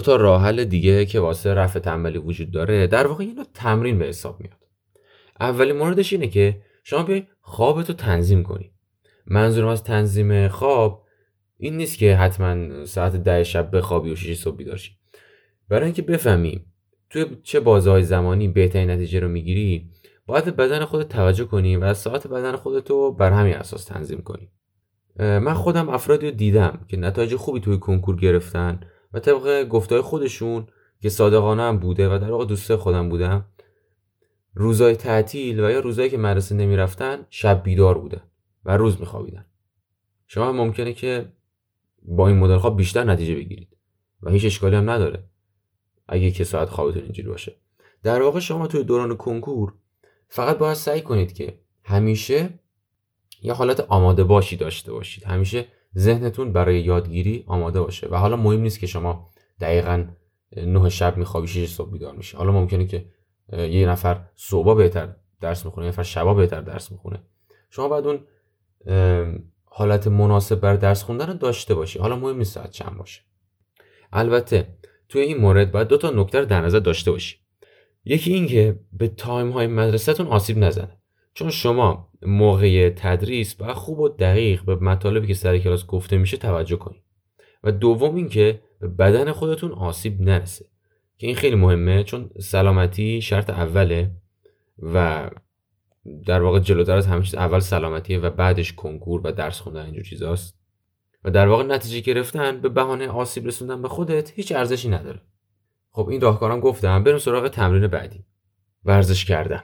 تا 0.08 0.16
راه 0.16 0.42
حل 0.42 0.64
دیگه 0.64 1.06
که 1.06 1.20
واسه 1.20 1.54
رفع 1.54 1.78
تنبلی 1.78 2.18
وجود 2.18 2.50
داره 2.50 2.86
در 2.86 3.06
واقع 3.06 3.24
اینا 3.24 3.44
تمرین 3.54 3.98
به 3.98 4.04
حساب 4.04 4.40
میاد. 4.40 4.56
اولین 5.40 5.76
موردش 5.76 6.12
اینه 6.12 6.28
که 6.28 6.62
شما 6.84 7.02
بیای 7.02 7.26
خوابتو 7.40 7.92
تنظیم 7.92 8.42
کنی. 8.42 8.72
منظورم 9.26 9.68
از 9.68 9.84
تنظیم 9.84 10.48
خواب 10.48 11.04
این 11.56 11.76
نیست 11.76 11.98
که 11.98 12.16
حتما 12.16 12.84
ساعت 12.84 13.16
ده 13.16 13.44
شب 13.44 13.76
بخوابی 13.76 14.12
و 14.12 14.16
شیش 14.16 14.40
صبح 14.40 14.56
بیدار 14.56 14.76
شی. 14.76 14.92
برای 15.68 15.84
اینکه 15.84 16.02
بفهمیم 16.02 16.72
توی 17.10 17.26
چه 17.42 17.60
بازه 17.60 18.00
زمانی 18.00 18.48
بهترین 18.48 18.90
نتیجه 18.90 19.20
رو 19.20 19.28
می‌گیری 19.28 19.90
باید 20.26 20.56
بدن 20.56 20.84
خودت 20.84 21.08
توجه 21.08 21.44
کنی 21.44 21.76
و 21.76 21.94
ساعت 21.94 22.26
بدن 22.26 22.56
خودتو 22.56 23.12
بر 23.12 23.30
همین 23.30 23.54
اساس 23.54 23.84
تنظیم 23.84 24.20
کنی. 24.20 24.48
من 25.18 25.54
خودم 25.54 25.88
افرادی 25.88 26.26
رو 26.26 26.32
دیدم 26.36 26.84
که 26.88 26.96
نتایج 26.96 27.36
خوبی 27.36 27.60
توی 27.60 27.78
کنکور 27.78 28.16
گرفتن 28.16 28.80
طبق 29.18 29.68
گفتهای 29.68 30.00
خودشون 30.00 30.66
که 31.00 31.08
صادقانه 31.08 31.62
هم 31.62 31.78
بوده 31.78 32.14
و 32.14 32.18
در 32.18 32.30
واقع 32.30 32.44
دوست 32.44 32.76
خودم 32.76 33.08
بودم 33.08 33.44
روزای 34.54 34.96
تعطیل 34.96 35.60
و 35.60 35.70
یا 35.70 35.80
روزایی 35.80 36.10
که 36.10 36.18
مدرسه 36.18 36.54
نمی‌رفتن 36.54 37.26
شب 37.30 37.62
بیدار 37.62 37.98
بودن 37.98 38.22
و 38.64 38.76
روز 38.76 39.00
میخوابیدن. 39.00 39.46
شما 40.26 40.48
هم 40.48 40.56
ممکنه 40.56 40.92
که 40.92 41.32
با 42.02 42.28
این 42.28 42.36
مدل 42.36 42.58
خواب 42.58 42.76
بیشتر 42.76 43.04
نتیجه 43.04 43.34
بگیرید 43.34 43.76
و 44.22 44.30
هیچ 44.30 44.44
اشکالی 44.44 44.76
هم 44.76 44.90
نداره 44.90 45.24
اگه 46.08 46.30
که 46.30 46.44
ساعت 46.44 46.68
خوابتون 46.68 47.02
اینجوری 47.02 47.28
باشه. 47.28 47.56
در 48.02 48.22
واقع 48.22 48.40
شما 48.40 48.66
توی 48.66 48.84
دوران 48.84 49.16
کنکور 49.16 49.74
فقط 50.28 50.58
باید 50.58 50.74
سعی 50.74 51.00
کنید 51.00 51.32
که 51.32 51.58
همیشه 51.84 52.58
یه 53.42 53.52
حالت 53.52 53.80
آماده 53.80 54.24
باشی 54.24 54.56
داشته 54.56 54.92
باشید. 54.92 55.24
همیشه 55.24 55.66
ذهنتون 55.96 56.52
برای 56.52 56.80
یادگیری 56.80 57.44
آماده 57.46 57.80
باشه 57.80 58.08
و 58.10 58.16
حالا 58.16 58.36
مهم 58.36 58.60
نیست 58.60 58.80
که 58.80 58.86
شما 58.86 59.30
دقیقا 59.60 60.04
نه 60.56 60.88
شب 60.88 61.16
میخوابی 61.16 61.48
شیش 61.48 61.70
صبح 61.70 61.92
بیدار 61.92 62.14
میشه 62.14 62.38
حالا 62.38 62.52
ممکنه 62.52 62.86
که 62.86 63.06
یه 63.52 63.88
نفر 63.88 64.24
صبح 64.36 64.76
بهتر 64.76 65.14
درس 65.40 65.64
می‌خونه 65.64 65.86
یه 65.86 65.92
نفر 65.92 66.02
شبا 66.02 66.34
بهتر 66.34 66.60
درس 66.60 66.92
می‌خونه. 66.92 67.22
شما 67.70 67.88
باید 67.88 68.06
اون 68.06 68.20
حالت 69.64 70.06
مناسب 70.06 70.60
بر 70.60 70.76
درس 70.76 71.02
خوندن 71.02 71.26
رو 71.26 71.34
داشته 71.34 71.74
باشی. 71.74 71.98
حالا 71.98 72.16
مهم 72.16 72.36
نیست 72.36 72.54
ساعت 72.54 72.70
چند 72.70 72.96
باشه. 72.98 73.20
البته 74.12 74.78
توی 75.08 75.20
این 75.20 75.38
مورد 75.38 75.72
باید 75.72 75.88
دو 75.88 75.96
تا 75.96 76.10
نکته 76.10 76.44
در 76.44 76.60
نظر 76.60 76.78
داشته 76.78 77.10
باشی. 77.10 77.36
یکی 78.04 78.32
این 78.32 78.46
که 78.46 78.80
به 78.92 79.08
تایم 79.08 79.50
های 79.50 79.66
مدرسهتون 79.66 80.26
آسیب 80.26 80.58
نزنه. 80.58 81.00
چون 81.38 81.50
شما 81.50 82.08
موقع 82.22 82.90
تدریس 82.90 83.54
باید 83.54 83.72
خوب 83.72 83.98
و 83.98 84.08
دقیق 84.08 84.64
به 84.64 84.74
مطالبی 84.74 85.26
که 85.26 85.34
سر 85.34 85.58
کلاس 85.58 85.86
گفته 85.86 86.18
میشه 86.18 86.36
توجه 86.36 86.76
کنید. 86.76 87.02
و 87.64 87.72
دوم 87.72 88.14
اینکه 88.14 88.60
به 88.80 88.88
بدن 88.88 89.32
خودتون 89.32 89.72
آسیب 89.72 90.20
نرسه 90.20 90.64
که 91.18 91.26
این 91.26 91.36
خیلی 91.36 91.56
مهمه 91.56 92.04
چون 92.04 92.30
سلامتی 92.40 93.22
شرط 93.22 93.50
اوله 93.50 94.10
و 94.78 95.30
در 96.26 96.42
واقع 96.42 96.58
جلوتر 96.58 96.96
از 96.96 97.06
همه 97.06 97.22
چیز 97.22 97.34
اول 97.34 97.58
سلامتیه 97.58 98.18
و 98.18 98.30
بعدش 98.30 98.72
کنکور 98.72 99.20
و 99.24 99.32
درس 99.32 99.60
خوندن 99.60 99.84
اینجور 99.84 100.04
چیزاست. 100.04 100.58
و 101.24 101.30
در 101.30 101.48
واقع 101.48 101.62
نتیجه 101.62 102.00
گرفتن 102.00 102.60
به 102.60 102.68
بهانه 102.68 103.08
آسیب 103.08 103.46
رسوندن 103.46 103.82
به 103.82 103.88
خودت 103.88 104.30
هیچ 104.30 104.52
ارزشی 104.52 104.88
نداره. 104.88 105.20
خب 105.90 106.08
این 106.08 106.20
راهکارم 106.20 106.60
گفتم 106.60 107.04
بریم 107.04 107.18
سراغ 107.18 107.48
تمرین 107.48 107.86
بعدی. 107.86 108.24
ورزش 108.84 109.24
کردن. 109.24 109.62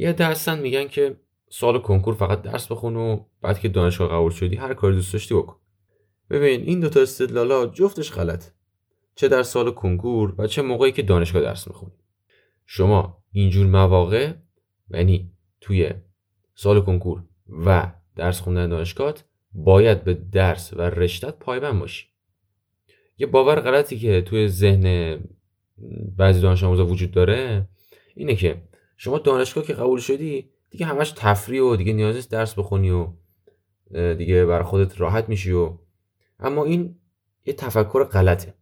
یه 0.00 0.12
دستن 0.12 0.58
میگن 0.58 0.88
که 0.88 1.16
سال 1.48 1.78
کنکور 1.78 2.14
فقط 2.14 2.42
درس 2.42 2.72
بخون 2.72 2.96
و 2.96 3.24
بعد 3.42 3.58
که 3.58 3.68
دانشگاه 3.68 4.08
قبول 4.08 4.30
شدی 4.30 4.56
هر 4.56 4.74
کاری 4.74 4.94
دوست 4.94 5.12
داشتی 5.12 5.34
بکن. 5.34 5.56
ببین 6.30 6.62
این 6.62 6.80
دوتا 6.80 7.00
استدلالا 7.00 7.66
جفتش 7.66 8.12
غلط 8.12 8.44
چه 9.14 9.28
در 9.28 9.42
سال 9.42 9.70
کنکور 9.70 10.34
و 10.38 10.46
چه 10.46 10.62
موقعی 10.62 10.92
که 10.92 11.02
دانشگاه 11.02 11.42
درس 11.42 11.68
می‌خونی. 11.68 11.92
شما 12.66 13.22
اینجور 13.32 13.66
مواقع 13.66 14.32
یعنی 14.90 15.32
توی 15.60 15.90
سال 16.54 16.80
کنکور 16.80 17.22
و 17.66 17.92
درس 18.16 18.40
خوندن 18.40 18.68
دانشگاه 18.68 19.14
باید 19.52 20.04
به 20.04 20.14
درس 20.14 20.72
و 20.72 20.80
رشتت 20.80 21.38
پایبند 21.38 21.80
باشی. 21.80 22.06
یه 23.18 23.26
باور 23.26 23.60
غلطی 23.60 23.98
که 23.98 24.22
توی 24.22 24.48
ذهن 24.48 25.18
بعضی 26.16 26.40
دانش 26.40 26.64
آموزا 26.64 26.86
وجود 26.86 27.10
داره 27.10 27.68
اینه 28.14 28.34
که 28.34 28.62
شما 29.00 29.18
دانشگاه 29.18 29.64
که 29.64 29.72
قبول 29.72 30.00
شدی 30.00 30.50
دیگه 30.70 30.86
همش 30.86 31.12
تفریح 31.16 31.62
و 31.62 31.76
دیگه 31.76 31.92
نیاز 31.92 32.14
نیست 32.16 32.30
درس 32.30 32.54
بخونی 32.54 32.90
و 32.90 33.06
دیگه 34.14 34.46
بر 34.46 34.62
خودت 34.62 35.00
راحت 35.00 35.28
میشی 35.28 35.52
و 35.52 35.72
اما 36.40 36.64
این 36.64 36.96
یه 37.46 37.52
تفکر 37.52 38.04
غلطه. 38.04 38.54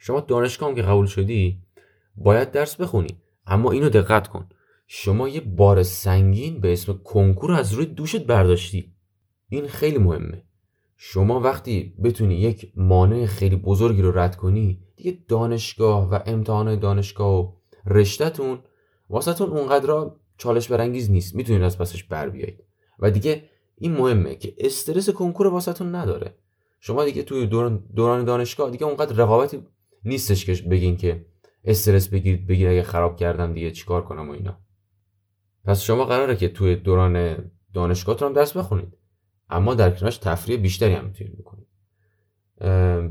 شما 0.00 0.20
دانشگاه 0.20 0.68
هم 0.68 0.74
که 0.74 0.82
قبول 0.82 1.06
شدی 1.06 1.62
باید 2.16 2.50
درس 2.50 2.76
بخونی. 2.76 3.18
اما 3.46 3.70
اینو 3.70 3.88
دقت 3.88 4.28
کن. 4.28 4.48
شما 4.86 5.28
یه 5.28 5.40
بار 5.40 5.82
سنگین 5.82 6.60
به 6.60 6.72
اسم 6.72 7.00
کنکور 7.04 7.52
از 7.52 7.72
روی 7.72 7.86
دوشت 7.86 8.26
برداشتی. 8.26 8.92
این 9.48 9.66
خیلی 9.66 9.98
مهمه. 9.98 10.42
شما 10.96 11.40
وقتی 11.40 11.94
بتونی 12.04 12.34
یک 12.34 12.72
مانع 12.76 13.26
خیلی 13.26 13.56
بزرگی 13.56 14.02
رو 14.02 14.18
رد 14.18 14.36
کنی 14.36 14.80
دیگه 14.96 15.18
دانشگاه 15.28 16.10
و 16.10 16.18
امتحان 16.26 16.78
دانشگاه 16.78 17.40
و 17.40 17.52
رشتهتون 17.86 18.58
واسهتون 19.10 19.48
اونقدر 19.50 20.10
چالش 20.38 20.68
برانگیز 20.68 21.10
نیست. 21.10 21.34
می‌تونید 21.34 21.62
از 21.62 21.78
پسش 21.78 22.04
بر 22.04 22.28
بیایید. 22.28 22.64
و 22.98 23.10
دیگه 23.10 23.44
این 23.76 23.92
مهمه 23.92 24.36
که 24.36 24.54
استرس 24.58 25.10
کنکور 25.10 25.46
واسهتون 25.46 25.94
نداره. 25.94 26.34
شما 26.80 27.04
دیگه 27.04 27.22
توی 27.22 27.46
دوران, 27.46 27.84
دوران 27.94 28.24
دانشگاه 28.24 28.70
دیگه 28.70 28.86
اونقدر 28.86 29.16
رقابتی 29.16 29.66
نیستش 30.04 30.44
که 30.44 30.68
بگین 30.68 30.96
که 30.96 31.26
استرس 31.64 32.08
بگیرید 32.08 32.46
بگیر 32.46 32.68
اگه 32.68 32.82
خراب 32.82 33.16
کردم 33.16 33.54
دیگه 33.54 33.70
چیکار 33.70 34.04
کنم 34.04 34.28
و 34.28 34.32
اینا. 34.32 34.58
پس 35.64 35.82
شما 35.82 36.04
قراره 36.04 36.36
که 36.36 36.48
توی 36.48 36.76
دوران 36.76 37.44
دانشگاهتون 37.74 38.28
هم 38.28 38.34
درس 38.34 38.56
بخونید. 38.56 38.96
اما 39.50 39.74
در 39.74 39.90
کنارش 39.90 40.18
تفریح 40.18 40.58
بیشتری 40.60 40.92
هم 40.92 41.04
می‌تونید 41.04 41.38
بکنید. 41.38 41.66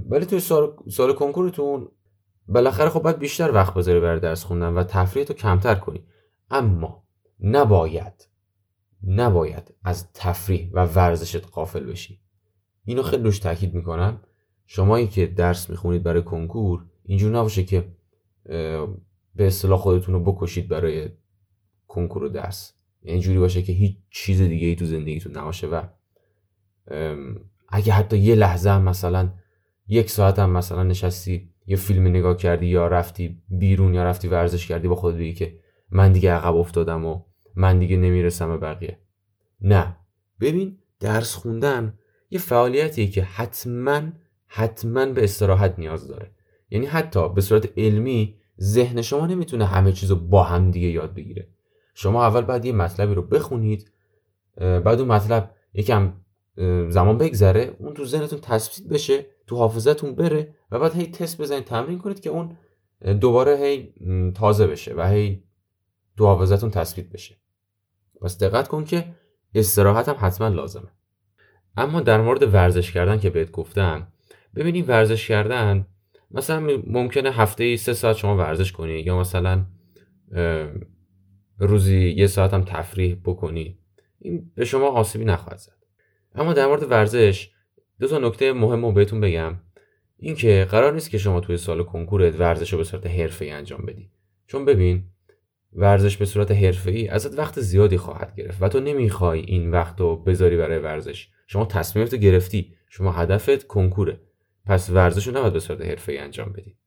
ولی 0.10 0.26
توی 0.26 0.40
سال, 0.40 0.76
سال 0.90 1.14
کنکورتون 1.14 1.88
بالاخره 2.48 2.90
خب 2.90 3.02
باید 3.02 3.20
بیشتر 3.20 3.52
وقت 3.52 3.74
بذاری 3.74 4.00
برای 4.00 4.20
درس 4.20 4.44
خوندن 4.44 4.74
و 4.74 4.84
تفریح 4.84 5.26
تو 5.26 5.34
کمتر 5.34 5.76
کنی. 5.76 6.04
اما 6.50 7.04
نباید 7.40 8.28
نباید 9.04 9.74
از 9.84 10.14
تفریح 10.14 10.70
و 10.74 10.86
ورزشت 10.86 11.46
قافل 11.46 11.86
بشی. 11.86 12.20
اینو 12.86 13.04
خیلی 13.04 13.24
روش 13.24 13.40
تاکید 13.40 13.74
می‌کنم. 13.74 14.22
شمایی 14.66 15.08
که 15.08 15.26
درس 15.26 15.70
می‌خونید 15.70 16.04
برای 16.04 16.22
کنکور 16.22 16.86
اینجور 17.04 17.38
نباشه 17.38 17.64
که 17.64 17.88
به 19.36 19.48
اصطلاح 19.48 19.80
خودتون 19.80 20.16
رو 20.16 20.24
بکشید 20.24 20.68
برای 20.68 21.10
کنکور 21.88 22.24
و 22.24 22.30
درس. 22.30 22.74
اینجوری 23.02 23.40
باشه 23.40 23.62
که 23.62 23.74
هیچ 23.74 23.98
چیز 24.10 24.42
دیگه 24.42 24.68
ای 24.68 24.76
تو 24.76 24.86
زندگیتون 24.86 25.38
نباشه 25.38 25.68
و 25.68 25.82
اگه 27.70 27.94
حتی 27.94 28.18
یه 28.18 28.36
لحظه 28.36 28.70
هم 28.70 28.82
مثلا 28.82 29.34
یک 29.88 30.10
ساعت 30.10 30.40
هم 30.40 30.50
مثلا 30.50 30.84
نشستی 30.84 31.54
یه 31.68 31.78
فیلم 31.78 32.08
نگاه 32.08 32.38
کردی 32.38 32.66
یا 32.66 32.88
رفتی 32.88 33.42
بیرون 33.50 33.94
یا 33.94 34.04
رفتی 34.04 34.28
ورزش 34.28 34.68
کردی 34.68 34.88
با 34.88 34.96
خودت 34.96 35.18
بگی 35.18 35.34
که 35.34 35.60
من 35.92 36.12
دیگه 36.12 36.32
عقب 36.32 36.56
افتادم 36.56 37.06
و 37.06 37.22
من 37.56 37.80
دیگه 37.80 37.98
نمی‌رسم 37.98 38.48
به 38.48 38.58
بقیه. 38.58 39.00
نه. 39.62 39.96
ببین 40.42 40.78
درس 41.00 41.36
خوندن 41.36 41.94
یه 42.30 42.40
فعالیتیه 42.40 43.08
که 43.08 43.24
حتما 43.24 44.02
حتما 44.48 45.06
به 45.06 45.24
استراحت 45.24 45.80
نیاز 45.80 46.08
داره. 46.08 46.32
یعنی 46.70 46.86
حتی 46.86 47.30
به 47.30 47.42
صورت 47.42 47.78
علمی 47.78 48.36
ذهن 48.62 49.02
شما 49.02 49.28
نمی‌تونه 49.28 49.66
همه 49.66 49.92
چیز 49.92 50.10
رو 50.10 50.16
با 50.16 50.44
هم 50.44 50.72
دیگه 50.72 50.88
یاد 50.88 51.14
بگیره. 51.14 51.48
شما 51.94 52.26
اول 52.26 52.42
بعد 52.42 52.66
یه 52.66 52.72
مطلبی 52.72 53.14
رو 53.14 53.22
بخونید 53.22 53.92
بعد 54.58 55.00
اون 55.00 55.08
مطلب 55.08 55.52
یکم 55.74 56.14
زمان 56.90 57.18
بگذره 57.18 57.76
اون 57.80 57.94
تو 57.94 58.06
ذهنتون 58.06 58.40
تثبیت 58.42 58.88
بشه 58.88 59.26
تو 59.48 59.56
حافظتون 59.56 60.16
بره 60.16 60.56
و 60.72 60.80
بعد 60.80 60.96
هی 60.96 61.08
تست 61.08 61.42
بزنید 61.42 61.64
تمرین 61.64 62.00
کنید 62.00 62.20
که 62.20 62.30
اون 62.30 62.58
دوباره 63.20 63.58
هی 63.58 63.94
تازه 64.32 64.68
بشه 64.68 64.94
و 64.96 65.08
هی 65.08 65.44
تو 66.18 66.26
حافظتون 66.26 66.72
تثبیت 66.72 67.10
بشه. 67.10 67.36
پس 68.22 68.38
دقت 68.38 68.68
کن 68.68 68.84
که 68.84 69.16
استراحت 69.56 70.10
هم 70.10 70.16
حتما 70.20 70.48
لازمه. 70.48 70.92
اما 71.78 72.02
در 72.02 72.22
مورد 72.22 72.54
ورزش 72.54 72.92
کردن 72.92 73.20
که 73.20 73.30
بهت 73.30 73.52
گفتم 73.52 74.08
ببینی 74.56 74.82
ورزش 74.82 75.28
کردن 75.28 75.88
مثلا 76.32 76.82
ممکنه 76.88 77.32
هفته 77.32 77.64
ای 77.64 77.78
سه 77.78 77.94
ساعت 77.94 78.16
شما 78.16 78.38
ورزش 78.38 78.72
کنی 78.72 79.00
یا 79.00 79.20
مثلا 79.20 79.66
روزی 81.60 82.10
یه 82.10 82.28
ساعت 82.28 82.54
هم 82.54 82.64
تفریح 82.64 83.18
بکنی 83.26 83.80
این 84.20 84.52
به 84.56 84.66
شما 84.66 84.88
آسیبی 84.88 85.26
نخواهد 85.26 85.58
زد. 85.58 85.78
اما 86.36 86.54
در 86.54 86.68
مورد 86.68 86.92
ورزش 86.92 87.52
دو 88.00 88.08
تا 88.08 88.18
نکته 88.18 88.54
مهم 88.54 88.86
رو 88.86 88.92
بهتون 88.92 89.20
بگم. 89.20 89.56
اینکه 90.18 90.68
قرار 90.72 90.94
نیست 90.94 91.10
که 91.10 91.18
شما 91.18 91.40
توی 91.40 91.58
سال 91.58 91.84
کنکورت 91.84 92.40
ورزش 92.40 92.72
رو 92.74 92.78
به 92.78 92.84
صورت 92.84 93.06
ای 93.42 93.50
انجام 93.50 93.86
بدی. 93.86 94.12
چون 94.48 94.66
ببین 94.66 95.04
ورزش 95.74 96.18
به 96.18 96.26
صورت 96.26 96.52
ای 96.52 97.08
ازت 97.08 97.40
وقت 97.40 97.60
زیادی 97.60 97.98
خواهد 97.98 98.36
گرفت 98.36 98.58
و 98.62 98.70
تو 98.70 98.80
نمی‌خوای 98.80 99.40
این 99.40 99.72
وقت 99.72 100.00
رو 100.00 100.16
بذاری 100.16 100.58
برای 100.58 100.80
ورزش. 100.80 101.30
شما 101.48 101.66
تصمیمت 101.66 102.16
گرفتی. 102.16 102.74
شما 102.90 103.12
هدفت 103.12 103.68
کنکوره. 103.68 104.20
پس 104.66 104.90
ورزش 104.90 105.28
رو 105.28 105.38
نباید 105.38 105.54
به 105.54 105.60
صورت 105.60 106.10
ای 106.10 106.18
انجام 106.18 106.54
بدی. 106.54 106.78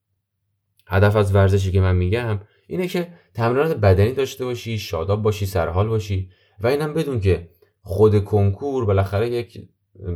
هدف 0.87 1.17
از 1.17 1.35
ورزشی 1.35 1.73
که 1.73 1.81
من 1.81 1.97
میگم 1.97 2.41
اینه 2.67 2.89
که 2.89 3.09
تمرینات 3.35 3.77
بدنی 3.77 4.13
داشته 4.13 4.45
باشی 4.45 4.79
شاداب 4.79 5.23
باشی 5.23 5.47
سرحال 5.47 5.89
باشی 5.89 6.31
و 6.61 6.67
اینم 6.67 6.95
بدون 6.95 7.21
که 7.21 7.49
خود 7.83 8.25
کنکور 8.25 8.85
بالاخره 8.85 9.29
یک 9.29 9.69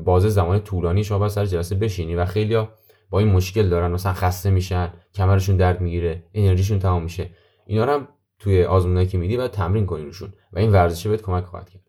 بازه 0.05 0.29
زمان 0.29 0.61
طولانی 0.61 1.05
شما 1.05 1.19
باید 1.19 1.31
سر 1.31 1.47
جلسه 1.47 1.75
بشینی 1.75 2.15
و 2.15 2.25
خیلی 2.25 2.67
با 3.11 3.19
این 3.19 3.29
مشکل 3.29 3.69
دارن 3.69 3.91
مثلا 3.91 4.13
خسته 4.13 4.51
میشن 4.51 4.93
کمرشون 5.15 5.57
درد 5.57 5.81
می‌گیره 5.81 6.23
انرژیشون 6.35 6.79
تمام 6.79 7.03
میشه. 7.03 7.31
اینا 7.67 7.85
رو 7.85 7.93
هم 7.93 8.09
توی 8.39 8.65
آزمونایی 8.65 9.07
که 9.07 9.19
میدی 9.19 9.37
باید 9.37 9.51
تمرین 9.51 9.87
کنی 9.87 10.05
روشون 10.05 10.33
و 10.53 10.59
این 10.59 10.73
ورزشه 10.73 11.11
بهت 11.11 11.23
کمک 11.23 11.45
خواهد 11.45 11.71
کرد. 11.71 11.83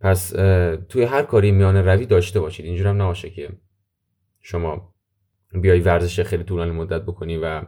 پس 0.00 0.28
توی 0.88 1.02
هر 1.02 1.22
کاری 1.22 1.52
میانه 1.52 1.82
روی 1.82 2.06
داشته 2.06 2.40
باشید. 2.40 2.66
اینجور 2.66 2.86
هم 2.86 3.02
نباشه 3.02 3.30
که 3.30 3.48
شما 4.40 4.94
بیای 5.52 5.80
ورزش 5.80 6.20
خیلی 6.20 6.44
طولانی 6.44 6.70
مدت 6.70 7.02
بکنی 7.02 7.36
و 7.36 7.62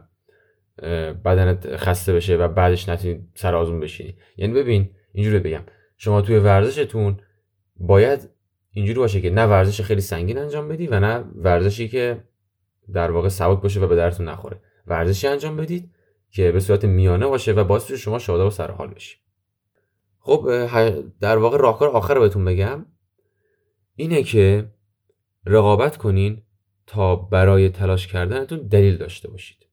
بدنت 1.25 1.75
خسته 1.75 2.13
بشه 2.13 2.37
و 2.37 2.47
بعدش 2.47 2.89
نتونی 2.89 3.27
سر 3.33 3.55
آزمون 3.55 3.79
بشینی. 3.79 4.15
یعنی 4.37 4.53
ببین 4.53 4.89
اینجوری 5.13 5.39
بگم. 5.39 5.63
شما 5.97 6.21
توی 6.21 6.37
ورزشتون 6.37 7.17
باید 7.75 8.29
اینجوری 8.79 8.99
باشه 8.99 9.21
که 9.21 9.29
نه 9.29 9.45
ورزش 9.45 9.81
خیلی 9.81 10.01
سنگین 10.01 10.37
انجام 10.37 10.67
بدی 10.67 10.87
و 10.87 10.99
نه 10.99 11.23
ورزشی 11.35 11.87
که 11.87 12.23
در 12.93 13.11
واقع 13.11 13.29
سبک 13.29 13.61
باشه 13.61 13.79
و 13.79 13.87
به 13.87 13.95
درتون 13.95 14.29
نخوره. 14.29 14.61
ورزشی 14.87 15.27
انجام 15.27 15.57
بدید 15.57 15.91
که 16.31 16.51
به 16.51 16.59
صورت 16.59 16.85
میانه 16.85 17.27
باشه 17.27 17.51
و 17.51 17.63
باعث 17.63 17.91
شما 17.91 18.19
شاداب 18.19 18.47
و 18.47 18.49
سر 18.49 18.71
حال 18.71 18.87
بشی. 18.87 19.17
خب 20.19 20.49
در 21.21 21.37
واقع 21.37 21.57
راهکار 21.57 21.89
آخر 21.89 22.19
بهتون 22.19 22.45
بگم. 22.45 22.85
اینه 23.95 24.23
که 24.23 24.71
رقابت 25.45 25.97
کنین 25.97 26.41
تا 26.87 27.15
برای 27.15 27.69
تلاش 27.69 28.07
کردنتون 28.07 28.67
دلیل 28.67 28.97
داشته 28.97 29.29
باشید. 29.29 29.65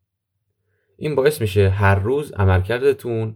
این 0.97 1.15
باعث 1.15 1.41
میشه 1.41 1.69
هر 1.69 1.95
روز 1.95 2.33
عملکردتون 2.33 3.35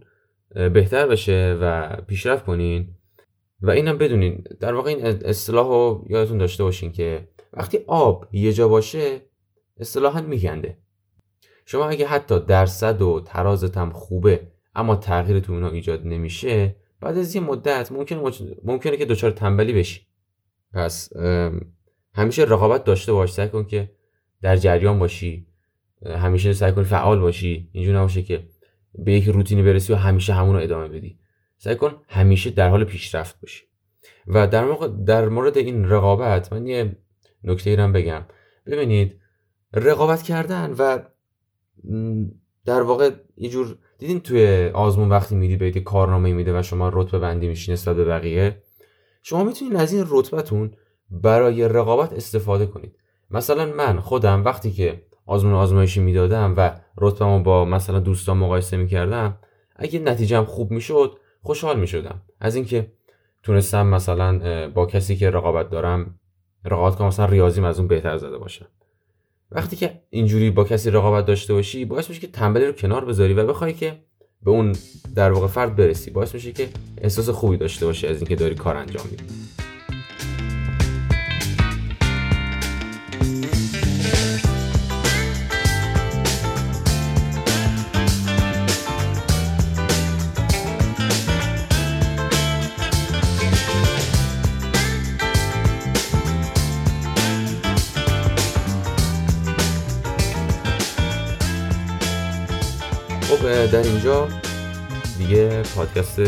بهتر 0.49 1.07
بشه 1.07 1.57
و 1.61 1.95
پیشرفت 2.07 2.45
کنین. 2.45 2.95
و 3.61 3.69
اینم 3.69 3.97
بدونین 3.97 4.43
در 4.59 4.73
واقع 4.73 4.89
این 4.89 5.05
اصطلاح 5.05 5.67
رو 5.67 6.05
یادتون 6.09 6.37
داشته 6.37 6.63
باشین 6.63 6.91
که 6.91 7.27
وقتی 7.53 7.79
آب 7.87 8.27
یه 8.31 8.53
جا 8.53 8.67
باشه 8.67 9.21
اصطلاحا 9.77 10.21
میگنده. 10.21 10.77
شما 11.65 11.89
اگه 11.89 12.07
حتی 12.07 12.39
درصد 12.39 13.01
و 13.01 13.21
ترازت 13.25 13.77
هم 13.77 13.89
خوبه 13.91 14.47
اما 14.75 14.95
تغییر 14.95 15.39
تو 15.39 15.53
اونا 15.53 15.69
ایجاد 15.69 16.07
نمیشه 16.07 16.75
بعد 17.01 17.17
از 17.17 17.35
یه 17.35 17.41
مدت 17.41 17.91
ممکنه 17.91 18.31
ممکنه 18.63 18.97
که 18.97 19.05
دچار 19.05 19.31
تنبلی 19.31 19.73
بشی. 19.73 20.07
پس 20.73 21.09
همیشه 22.13 22.43
رقابت 22.43 22.83
داشته 22.83 23.13
باش 23.13 23.33
سعی 23.33 23.49
کن 23.49 23.63
که 23.63 23.91
در 24.41 24.57
جریان 24.57 24.99
باشی 24.99 25.47
همیشه 26.05 26.53
سعی 26.53 26.71
کن 26.71 26.83
فعال 26.83 27.19
باشی 27.19 27.69
اینجور 27.71 27.97
نباشه 27.97 28.21
که 28.21 28.47
به 28.95 29.13
یک 29.13 29.23
روتینی 29.23 29.63
برسی 29.63 29.93
و 29.93 29.95
همیشه 29.95 30.33
همون 30.33 30.55
رو 30.55 30.61
ادامه 30.61 30.87
بدی. 30.87 31.19
سعی 31.63 31.75
کن 31.75 31.95
همیشه 32.07 32.49
در 32.49 32.69
حال 32.69 32.83
پیشرفت 32.83 33.41
باشی. 33.41 33.63
و 34.27 34.47
در, 34.47 34.65
موقع 34.65 34.87
در 34.87 35.29
مورد 35.29 35.57
این 35.57 35.89
رقابت 35.89 36.53
من 36.53 36.67
یه 36.67 36.97
نکته 37.43 37.69
ای 37.69 37.75
بگم. 37.75 38.25
ببینید 38.65 39.19
رقابت 39.73 40.21
کردن 40.21 40.75
و 40.77 40.99
در 42.65 42.81
واقع 42.81 43.11
یه 43.37 43.49
جور 43.49 43.77
دیدین 43.97 44.19
توی 44.19 44.71
آزمون 44.73 45.09
وقتی 45.09 45.35
میدی 45.35 45.57
به 45.57 45.71
کارنامه 45.71 46.33
میده 46.33 46.59
و 46.59 46.63
شما 46.63 46.89
رتبه 46.93 47.19
بندی 47.19 47.47
میشی 47.47 47.71
نسبت 47.71 47.95
به 47.95 48.05
بقیه؟ 48.05 48.61
شما 49.23 49.43
می‌تونید 49.43 49.75
از 49.75 49.93
این 49.93 50.05
رتبتون 50.09 50.73
برای 51.11 51.67
رقابت 51.67 52.13
استفاده 52.13 52.65
کنید. 52.65 52.95
مثلا 53.31 53.65
من 53.65 53.99
خودم 53.99 54.43
وقتی 54.45 54.71
که 54.71 55.05
آزمون 55.25 55.53
آزمایشی 55.53 55.99
می‌دادم 55.99 56.53
و 56.57 56.71
رتبهمو 56.97 57.43
با 57.43 57.65
مثلا 57.65 57.99
دوستان 57.99 58.37
مقایسه 58.37 58.77
می‌کردم 58.77 59.37
اگه 59.75 59.99
نتیجهم 59.99 60.45
خوب 60.45 60.71
می‌شد 60.71 61.20
خوشحال 61.41 61.79
می‌شدم. 61.79 62.21
از 62.39 62.55
اینکه 62.55 62.91
تونستم 63.43 63.87
مثلا 63.87 64.69
با 64.69 64.85
کسی 64.85 65.15
که 65.15 65.29
رقابت 65.29 65.69
دارم 65.69 66.19
رقابت 66.65 66.95
کنم 66.95 67.07
مثلا 67.07 67.25
ریاضیم 67.25 67.63
از 67.63 67.79
اون 67.79 67.87
بهتر 67.87 68.17
زده 68.17 68.37
باشم. 68.37 68.67
وقتی 69.51 69.75
که 69.75 70.01
اینجوری 70.09 70.51
با 70.51 70.63
کسی 70.63 70.91
رقابت 70.91 71.25
داشته 71.25 71.53
باشی 71.53 71.85
باعث 71.85 72.09
میشه 72.09 72.21
که 72.21 72.27
تنبلی 72.27 72.65
رو 72.65 72.71
کنار 72.71 73.05
بذاری 73.05 73.33
و 73.33 73.45
بخوای 73.45 73.73
که 73.73 73.99
به 74.43 74.51
اون 74.51 74.75
در 75.15 75.31
واقع 75.31 75.47
فرد 75.47 75.75
برسی. 75.75 76.11
باعث 76.11 76.33
میشه 76.33 76.51
که 76.51 76.69
احساس 76.97 77.29
خوبی 77.29 77.57
داشته 77.57 77.85
باشی 77.85 78.07
از 78.07 78.17
اینکه 78.17 78.35
داری 78.35 78.55
کار 78.55 78.77
انجام 78.77 79.05
میدی. 79.11 79.23
در 103.71 103.83
اینجا 103.83 104.27
دیگه 105.17 105.63
پادکست 105.75 106.19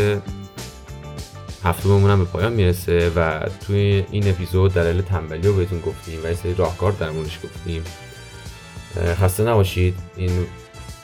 هفتممون 1.64 2.12
هم 2.12 2.20
به 2.20 2.26
پایان 2.26 2.54
می‌رسه 2.54 3.12
و 3.16 3.40
توی 3.68 4.06
این 4.12 4.30
اپیزود 4.30 4.74
دلیل 4.74 5.02
تنبلی 5.02 5.48
رو 5.48 5.54
بهتون 5.54 5.80
گفتیم 5.80 6.20
و 6.24 6.28
یه 6.28 6.34
سری 6.34 6.54
راهکار 6.54 6.92
در 6.92 7.10
موردش 7.10 7.40
گفتیم 7.44 7.84
خسته 9.22 9.44
نباشید. 9.44 9.96
این 10.16 10.46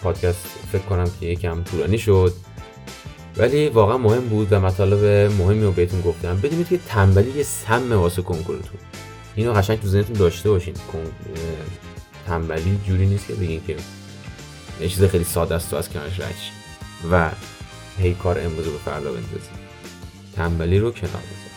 پادکست 0.04 0.45
فکر 0.71 0.82
کنم 0.82 1.12
که 1.19 1.25
یکم 1.25 1.63
طولانی 1.63 1.97
شد. 1.97 2.34
ولی 3.38 3.69
واقعا 3.69 3.97
مهم 3.97 4.30
بود 4.30 4.54
و 4.54 4.60
مطالب 4.60 5.32
مهمی 5.32 5.63
رو 5.63 5.71
بهتون 5.71 6.02
گفتم. 6.02 6.38
بدونید 6.38 6.67
که 6.67 6.80
تنبلی 6.88 7.32
یه 7.38 7.43
سم 7.43 7.91
واسه 7.91 8.21
کنکورتون. 8.21 8.80
اینو 9.36 9.54
قشنگ 9.54 9.82
تو 9.82 9.88
ذهنتون 9.88 10.15
داشته 10.15 10.49
باشین. 10.49 10.73
تنبلی 12.28 12.80
جوری 12.88 13.06
نیست 13.06 13.28
که 13.28 13.34
بگین 13.34 13.62
که 13.67 13.75
یه 14.81 14.87
چیز 14.87 15.03
خیلی 15.03 15.23
ساده 15.23 15.55
است 15.55 15.69
تو 15.69 15.75
از 15.75 15.89
کنارش 15.89 16.19
رد 16.19 16.35
و 17.11 17.31
هی 17.97 18.13
کار 18.13 18.39
امروز 18.39 18.65
رو 18.65 18.71
به 18.71 18.77
فردا 18.77 19.11
بندازی. 19.11 19.49
تنبلی 20.35 20.79
رو 20.79 20.91
کنار 20.91 21.11
بذار. 21.13 21.49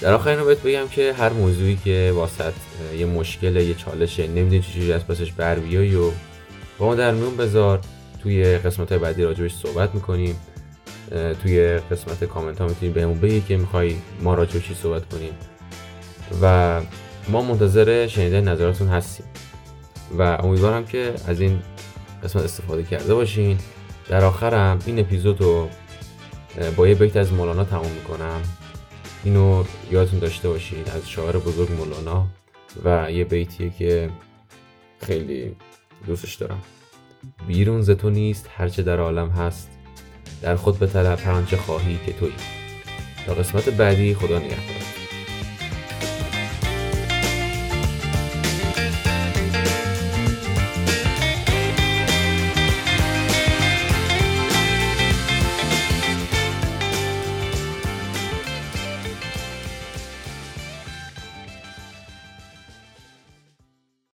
در 0.00 0.12
آخر 0.14 0.30
اینو 0.30 0.44
بهت 0.44 0.62
بگم 0.62 0.88
که 0.88 1.12
هر 1.12 1.32
موضوعی 1.32 1.78
که 1.84 2.12
واسط 2.14 2.52
یه 2.98 3.06
مشکل 3.06 3.56
یه 3.56 3.74
چالشه 3.74 4.26
نمی‌دونی 4.26 4.62
چجوری 4.62 4.92
از 4.92 5.06
پسش 5.06 5.32
بر 5.32 5.58
بیای 5.58 5.94
و 5.94 6.10
با 6.78 6.86
ما 6.86 6.94
در 6.94 7.14
میون 7.14 7.36
بذار. 7.36 7.80
توی 8.22 8.58
قسمت 8.58 8.92
بعدی 8.92 9.22
راجبش 9.22 9.54
صحبت 9.54 9.94
می‌کنیم. 9.94 10.40
توی 11.42 11.78
قسمت 11.90 12.24
کامنت 12.24 12.60
ها 12.60 12.66
می‌تونی 12.66 12.92
بهمون 12.92 13.20
بگی 13.20 13.40
که 13.40 13.56
می‌خوای 13.56 13.96
ما 14.22 14.34
راجب 14.34 14.62
چی 14.62 14.74
صحبت 14.82 15.08
کنیم. 15.08 15.32
و 16.42 16.80
ما 17.28 17.42
منتظر 17.42 18.06
شنیدن 18.06 18.48
نظراتون 18.48 18.88
هستیم. 18.88 19.26
و 20.18 20.22
امیدوارم 20.22 20.86
که 20.86 21.14
از 21.26 21.40
این 21.40 21.60
قسمت 22.24 22.44
استفاده 22.44 22.82
کرده 22.82 23.14
باشین. 23.14 23.58
در 24.08 24.24
آخرم 24.24 24.78
این 24.86 24.98
اپیزود 24.98 25.40
رو 25.40 25.68
با 26.76 26.88
یه 26.88 26.94
بیت 26.94 27.16
از 27.16 27.32
مولانا 27.32 27.64
تموم 27.64 27.92
می‌کنم. 27.92 28.40
اینو 29.24 29.64
یادتون 29.90 30.18
داشته 30.18 30.48
باشین 30.48 30.84
از 30.96 31.08
شاعر 31.08 31.36
بزرگ 31.36 31.72
مولانا 31.72 32.26
و 32.84 33.12
یه 33.12 33.24
بیتیه 33.24 33.70
که 33.78 34.10
خیلی 35.00 35.56
دوستش 36.06 36.34
دارم. 36.34 36.62
بیرون 37.46 37.82
ز 37.82 37.90
تو 37.90 38.10
نیست 38.10 38.50
هرچه 38.56 38.82
در 38.82 39.00
عالم 39.00 39.30
هست. 39.30 39.70
در 40.42 40.56
خود 40.56 40.78
به 40.78 40.86
طلب 40.86 41.18
هر 41.24 41.56
خواهی 41.56 41.98
که 42.06 42.12
تویی. 42.12 42.32
تا 43.26 43.34
قسمت 43.34 43.68
بعدی 43.68 44.14
خدا 44.14 44.38
نگهدار. 44.38 44.87